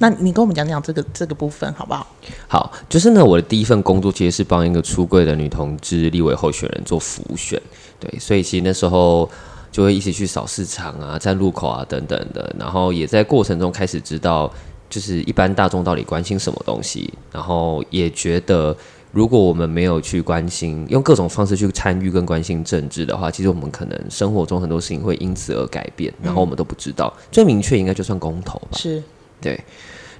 [0.00, 2.04] 那你跟我们讲讲这个这个部分好不好？
[2.48, 7.60] 好，就是呢，我的第一份工作其实是帮一个出柜的女同志立委候选人做辅选，
[8.00, 9.30] 对，所以其实那时候。
[9.72, 14.52] 就会一起去扫市场啊，站路口啊等等的，然后也在过程中开始知道，
[14.88, 18.76] 就是一般大众到底关心什么东西，然后也觉得，
[19.12, 27.14] 如果我们没有去关心，用各种方式去参与跟关心政治的话，其实我们可能生活中很多事情会因此而改变，然后我们都不知道。
[27.16, 29.00] 嗯、最明确应该就算公投吧，是，
[29.40, 29.56] 对。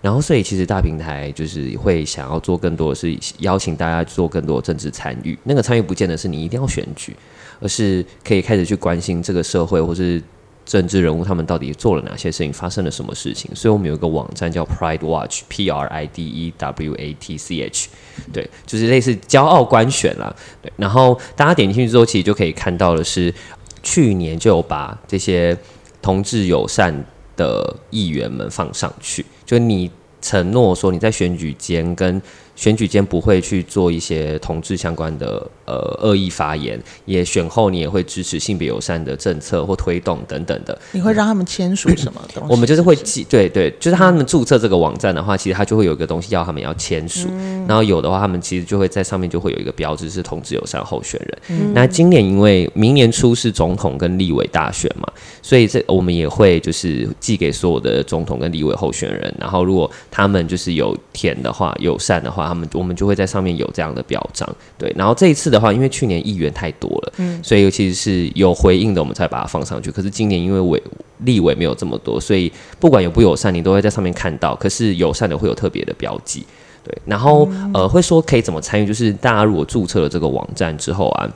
[0.01, 7.14] 然后所以其实大平台就是会想要做更多的是邀请大家做更多政治参与，那个参与不见得是你一定要选举。
[7.62, 10.18] 而是可以开始去关心这个社会或是
[10.64, 13.55] 政治人物，他们到底做了哪些事情，发生了什么事情。
[13.55, 17.90] 所以我们有一个网站叫 Pride Watch，P R I D E W A T C H，
[18.32, 20.34] 对，就是类似骄傲观选啦。
[20.62, 23.34] 对，然后大家点进去之后，其实就可以看到的是，
[23.82, 25.55] 去年就有把这些
[26.01, 27.05] 同志友善
[27.36, 29.90] 的议员们放上去，就你
[30.22, 32.22] 承诺说你在选举间跟。
[32.61, 40.77] 选举间不会去做一些同志相关的呃恶意发言，也选后你也会支持性别友善的政策或推动等等的。
[40.91, 42.49] 你会让他们签署什么东西？
[42.51, 51.39] 我们就是会记，对对，就是他们注册这个网站的话，其实他就会有一个东西要他们要签署，嗯、然后有的话，他们其实就会在上面就会有一个标志是同志友善候选人。
[51.49, 55.07] 嗯、那今年因为明年初是总统跟立委大选嘛，
[55.41, 62.41] 所以这我们也会就是寄给所有的总统跟立委候选人，然后如果他们就是有填的话，友善的话。
[62.51, 64.93] 他们我们就会在上面有这样的表彰，对。
[64.97, 69.91] 然后这一次的话，因为去年议员太多了，嗯，所以尤其是有回应的，我们才把它放上去。
[69.91, 70.83] 可是今年因为委
[71.25, 74.55] 立委没有这么多，所以不管有不友善，你都会在上面看到。
[74.57, 76.45] 可是友善的会有特别的标记，
[76.83, 76.97] 对。
[77.05, 81.29] 然后呃，会说可以怎么参与，就是大家如果注册了这个网站之后啊，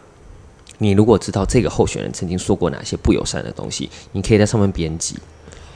[0.79, 5.17] 你如果知道这个候选人曾经说过哪些不友善的东西，你可以在上面编辑。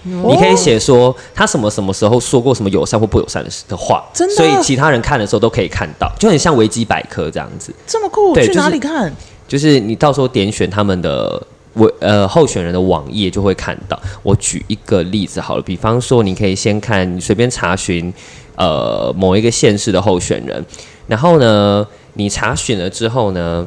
[0.09, 7.73] 你可以写说他什么什么时候说过什么友善或不友善的的话，真的，所以其他人看的时候都可以看到，就很像维基百科这样子。
[7.87, 9.13] 这么酷，对，去哪里看？
[9.47, 11.43] 就是你到时候点选他们的
[11.73, 13.99] 我呃候选人的网页就会看到。
[14.23, 18.13] 我举一个例子好了，比方说你可以先看，你随便查询
[18.57, 20.63] 呃某一个县市的候选人，
[21.07, 23.67] 然后呢，你查询了之后呢，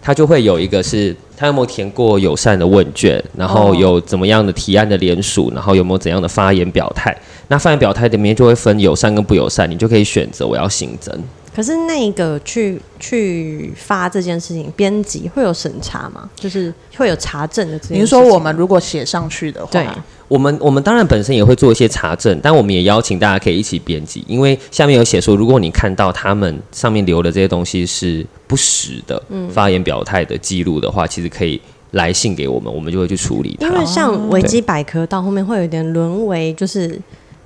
[0.00, 1.16] 他就会有一个是。
[1.36, 3.18] 他有没有填过友善的问卷？
[3.34, 5.50] 然后有怎么样的提案的联署？
[5.54, 7.16] 然后有没有怎样的发言表态？
[7.48, 11.18] 那发言表态里面就会分友善跟不友善，你就可以选择我要新增。
[11.54, 16.28] 可是那个去去发这件事情，编辑会有审查吗？
[16.36, 17.78] 就是会有查证的。
[17.88, 19.86] 比如说我们如果写上去的话，对，
[20.28, 33.66] 我们我们当然本身也会做一些查证，但我们也邀请大家可以一起编辑，因为下面有写说，如果你看到他们上面留的这些东西是不实的，嗯，发言表态的记录的话，其实可以来信给我们，我们就会去处理它。
[33.66, 36.96] 因为像维基百科到后面会有点沦为，就是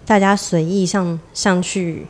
[0.04, 2.06] 大家随意上上去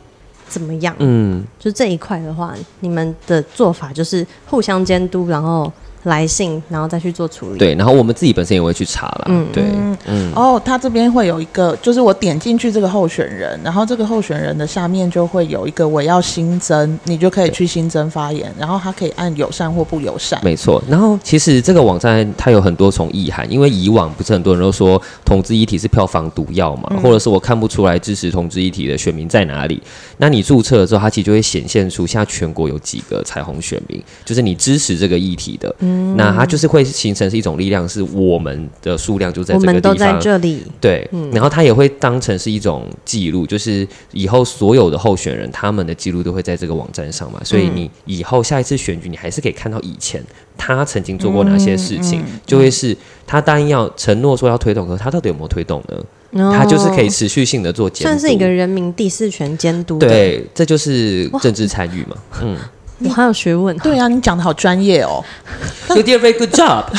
[0.47, 0.95] 怎么样？
[0.99, 5.71] 嗯，就这一块的话，你们的做法就是互相监督，然后。
[6.05, 7.59] 来信，然后再去做处理。
[7.59, 9.25] 对，然后我们自己本身也会去查了。
[9.27, 9.63] 嗯，对，
[10.07, 10.31] 嗯。
[10.35, 20.39] 哦，他这边会有一个，就是我点进去这个候选人，然后这个候选人的下面就会有一个我要新增，你就可以去新增发言，然后他可以按友善或不友善。
[20.43, 20.81] 没错。
[20.87, 29.81] 然后其实这个网站它有很多重意涵，因为以往不是很多人都说同志一体是票房毒药嘛，嗯、或者是我看不出来支持同志一体的选民在哪里。
[30.17, 35.73] 那你注册了之后，它其实就会显现出现在全国有几个彩虹选民，就是你支持这个议题的。
[35.79, 40.63] 嗯那它就是会形成是一种力量，是我们的数量就在这个地方，我们都在这里。
[40.79, 50.23] 对，嗯、然后它也会当成是一种记录，就是以后所有的候选人他们的记录都会在这个网站上嘛，所以你以后下一次选举，你还是可以看到以前
[50.57, 52.95] 他曾经做过哪些事情，就会是
[53.27, 56.03] 他答应要承诺说要推动，可是他到底有没有推动呢？
[56.31, 59.97] 哦、他就是可以持续性的做监督，算是一个人民第四权监督。
[59.97, 62.57] 对，这就是政治参与嘛，嗯。
[62.99, 65.23] 你好有学问，对啊，你讲的好专业哦。
[65.89, 66.85] You did a very good job.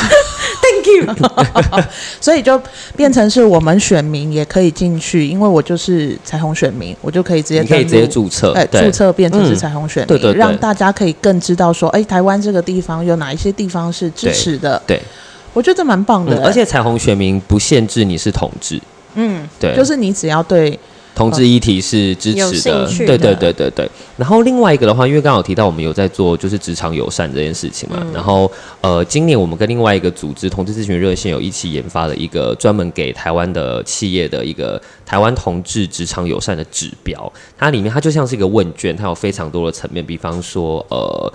[0.62, 1.30] Thank you.
[2.20, 2.60] 所以就
[2.96, 14.80] 变成是我们选民也可以进去，因为我就是彩虹选民，我就可以直接可以直接注册，对，注册变成是彩虹选民，对对，让大家可以更知道说，哎，台湾这个地方有哪一些地方是支持的。
[14.86, 15.00] 对，
[15.52, 16.44] 我觉得这蛮棒的。
[16.44, 18.80] 而且彩虹选民不限制你是同志，
[19.14, 20.78] 嗯，对，就是你只要对。
[21.16, 23.90] 同志议题是支持的，对对对对对。
[24.18, 28.50] 然后另外一个的话，因为刚好提到我们有在做就是职场友善这件事情嘛，嗯、然后
[28.82, 41.32] 呃，今年我们跟另外一个组织同志咨询热线有一起研发了一个专门给台湾的企业的一个台湾同志职场友善的指标，它里面它就像是一个问卷，它有非常多的层面，比方说呃。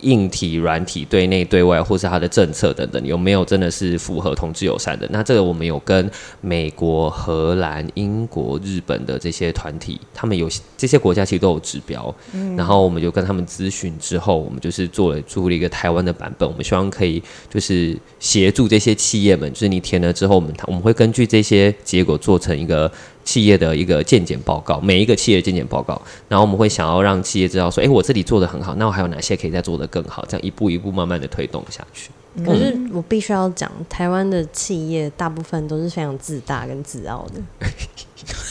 [0.00, 5.08] 硬体、软体、对内、对外，或是它的政策等等，有没有真的是符合同志友善的？
[5.10, 22.90] 那这个我们有跟美国、荷兰、英国、日本的这些团体，他们有这些国家其实都有指标，嗯，然后我们就跟他们咨询之后，我们就是做了出了一个台湾的版本，我们希望可以就是协助这些企业们，就是你填了之后，我们我们会根据这些结果做成一个。
[23.28, 26.00] 企业的一个健检报告，每一个企业的健检报告，
[26.30, 30.24] 然后我们会想要让企业知道说，哎，我这里做的很好，那我还有哪些可以再做得更好？
[30.26, 32.08] 这样一步一步慢慢的推动下去。
[32.42, 37.68] 可是我必须要讲，台湾的企业大部分都是非常自大跟自傲的。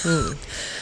[0.06, 0.24] 嗯，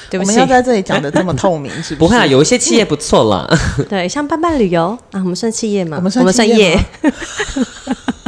[0.10, 1.96] 对不起，我们要在这里讲的这么透明， 是不是？
[1.96, 3.50] 不会啊，有一些企业不错啦。
[3.88, 5.96] 对，像伴伴旅游啊，我们算企业吗？
[5.96, 6.78] 我们算业，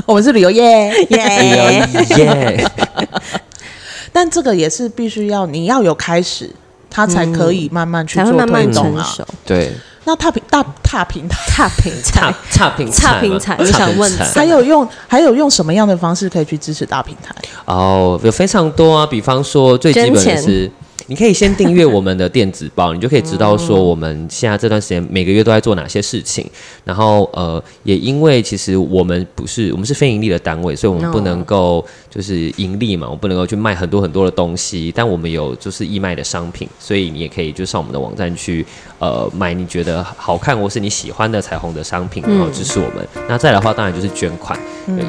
[0.06, 0.64] 我们是旅游业，
[1.10, 1.88] 耶
[2.18, 2.72] 耶。
[4.12, 6.50] 但这个也是必须要你要有开始，
[6.90, 9.08] 它才可以慢慢去做推动啊。
[9.46, 9.72] 对，
[10.06, 12.34] 那踏平大踏平踏平台。
[12.52, 17.34] 踏平踏 平台，我想问，还有用还有用什么样的方式可以去支持大平台？
[17.66, 20.72] 哦，有非常多啊，比方说最基本的是。
[21.10, 26.46] 你可以先订阅我们的电子报，你就可以知道说我们现在这段时间每个月都在做哪些事情。
[26.84, 34.92] 然后呃，也因为其实我们不是我们是非盈利的单位，所以我们不能够就是盈利嘛，我们不能够去卖很多很多的东西。
[34.94, 38.66] 但我们有就是义卖的商品，所以你也可以就上我们的网站去
[39.00, 43.08] 呃买你觉得好看或是你喜欢的彩虹的商品，然后支持我们。
[43.30, 44.60] 那再来的话，当然就是捐款，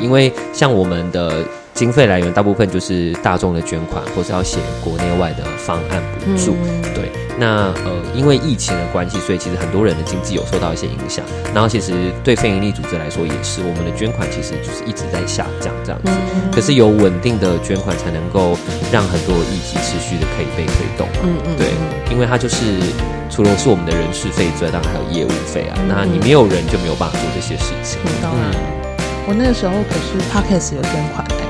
[0.01, 1.45] 因为像我们的。
[1.79, 6.57] 经费来源大部分就是大众的捐款，或是要写国内外的方案补助。
[6.65, 11.25] 嗯、对，那呃，因为疫情的关系，所以其实很多人的经济有受到一些影响。
[11.55, 11.93] 然后其实
[12.25, 16.11] 对非营利组织来说也是，我们的捐款其实就是一直在下降这样子。
[16.35, 18.59] 嗯、可是有稳定的捐款，才能够
[18.91, 21.07] 让很多议题持续的可以被推动。
[21.23, 21.57] 嗯嗯。
[21.57, 21.69] 对，
[22.11, 22.75] 因为它就是
[23.31, 25.79] 除了是我们的人事费之外，当然还有业务费啊。
[25.79, 28.01] 嗯、那你没有人就没有办法做这些事情。
[28.25, 28.51] 嗯，
[29.29, 31.48] 我那个时候可是 Podcast 有捐款的。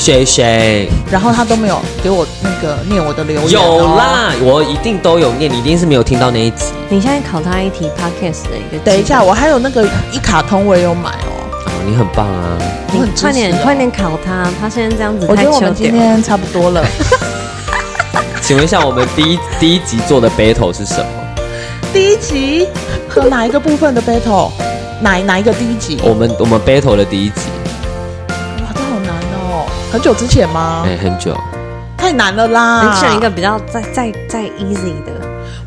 [0.00, 0.88] 谁谁？
[1.10, 3.50] 然后他都没有给我那个念我的留言。
[3.50, 6.64] 有啦，我一定都有念，你一定是没有听到那一集。
[6.88, 8.82] 你现在考他一题 Podcast 的一个。
[8.82, 11.36] 等一下，我还有那个一卡通我也有买哦。
[11.66, 12.56] 哦，你很棒啊！
[12.90, 15.26] 你快点快点考他，他现在这样子。
[15.28, 16.82] 我觉得我们今天差不多了。
[18.40, 21.04] 请问一下，我们第一第一集做的 battle 是什么？
[21.92, 22.66] 第一集
[23.06, 24.50] 和哪一个部分的 battle？
[25.02, 26.00] 哪哪一个第一集？
[26.02, 27.42] 我们我们 battle 的第一集。
[29.92, 30.84] 很久之前吗？
[30.86, 31.36] 哎、欸，很久，
[31.98, 32.88] 太难了啦！
[32.88, 35.10] 你选一个比较再再再 easy 的。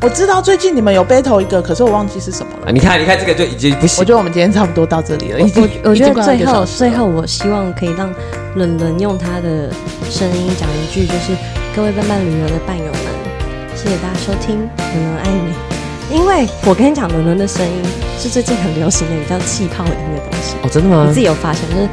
[0.00, 2.68] 我知道最近你们有 battle 一个，可是我忘记是什么了。
[2.68, 4.00] 啊、你看，你看这个就已经不行。
[4.00, 5.38] 我觉得我们今天差不多到这里了。
[5.38, 8.10] 我我，我觉得最后最后，我希望可以让
[8.54, 9.68] 伦伦用他的
[10.10, 11.36] 声音讲一句，就是
[11.76, 16.16] 各位伴伴旅游的伴友们，谢谢大家收听，伦伦爱你。
[16.16, 17.82] 因为我跟你讲，伦伦的声音
[18.18, 20.56] 是最近很流行的，叫气泡音的东西。
[20.62, 21.04] 哦，真的吗？
[21.06, 21.88] 你自己有发现就是？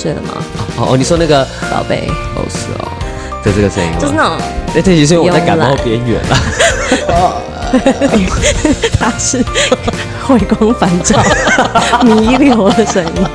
[0.00, 0.42] 睡了吗？
[0.78, 2.88] 哦哦，你说那个宝贝，哦是哦，
[3.44, 3.98] 就这个声音吗？
[4.00, 4.38] 就是那种，
[4.74, 6.36] 那这其实我在感冒边缘了。
[8.98, 9.44] 他是
[10.26, 11.22] 回光返照、
[12.02, 13.26] 弥留的声音。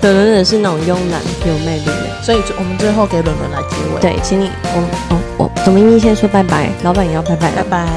[0.00, 4.00] 伦伦也是那种慵懒、有魅力的，所以我们最后给伦伦来结尾。
[4.00, 4.80] 对，请你，我
[5.10, 7.88] 哦我董明明先说拜拜，老板也要拜拜，拜拜。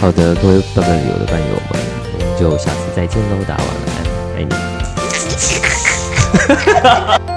[0.00, 1.80] 好的，各位伴伴旅游的伴友们，
[2.12, 5.73] 我们就下次再见喽，大家晚安，爱你。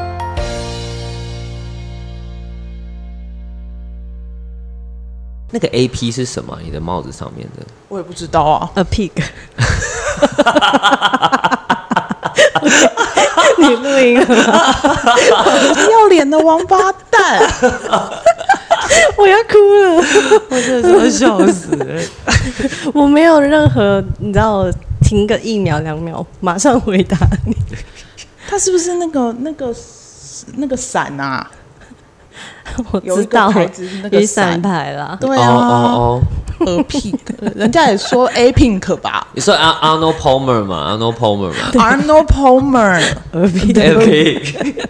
[5.49, 6.57] 那个 A P 是什么？
[6.61, 7.65] 你的帽子上面的？
[7.87, 8.69] 我也不知道啊。
[8.75, 9.11] A pig。
[13.59, 14.25] 你录音了？
[15.91, 17.39] 要脸的王八蛋！
[19.17, 19.95] 我要哭了，
[20.49, 21.85] 我真的是要笑死了。
[22.93, 24.69] 我没有任何，你知道，
[25.01, 27.55] 停个一秒两秒，马上回答你。
[28.47, 29.75] 他是不是那个那个
[30.55, 31.51] 那个伞啊？
[32.91, 33.51] 我知道，
[34.11, 35.17] 雨伞牌啦。
[35.19, 36.21] 对啊，哦
[36.59, 37.19] 哦，A Pink，
[37.55, 39.27] 人家也说 A Pink 吧？
[39.33, 43.47] 你说 Arnold Palmer 嘛？Arnold Palmer 嘛？Arnold Palmer，A
[43.95, 44.85] Pink。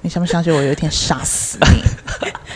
[0.00, 1.84] 你相不相信我有一天杀死你？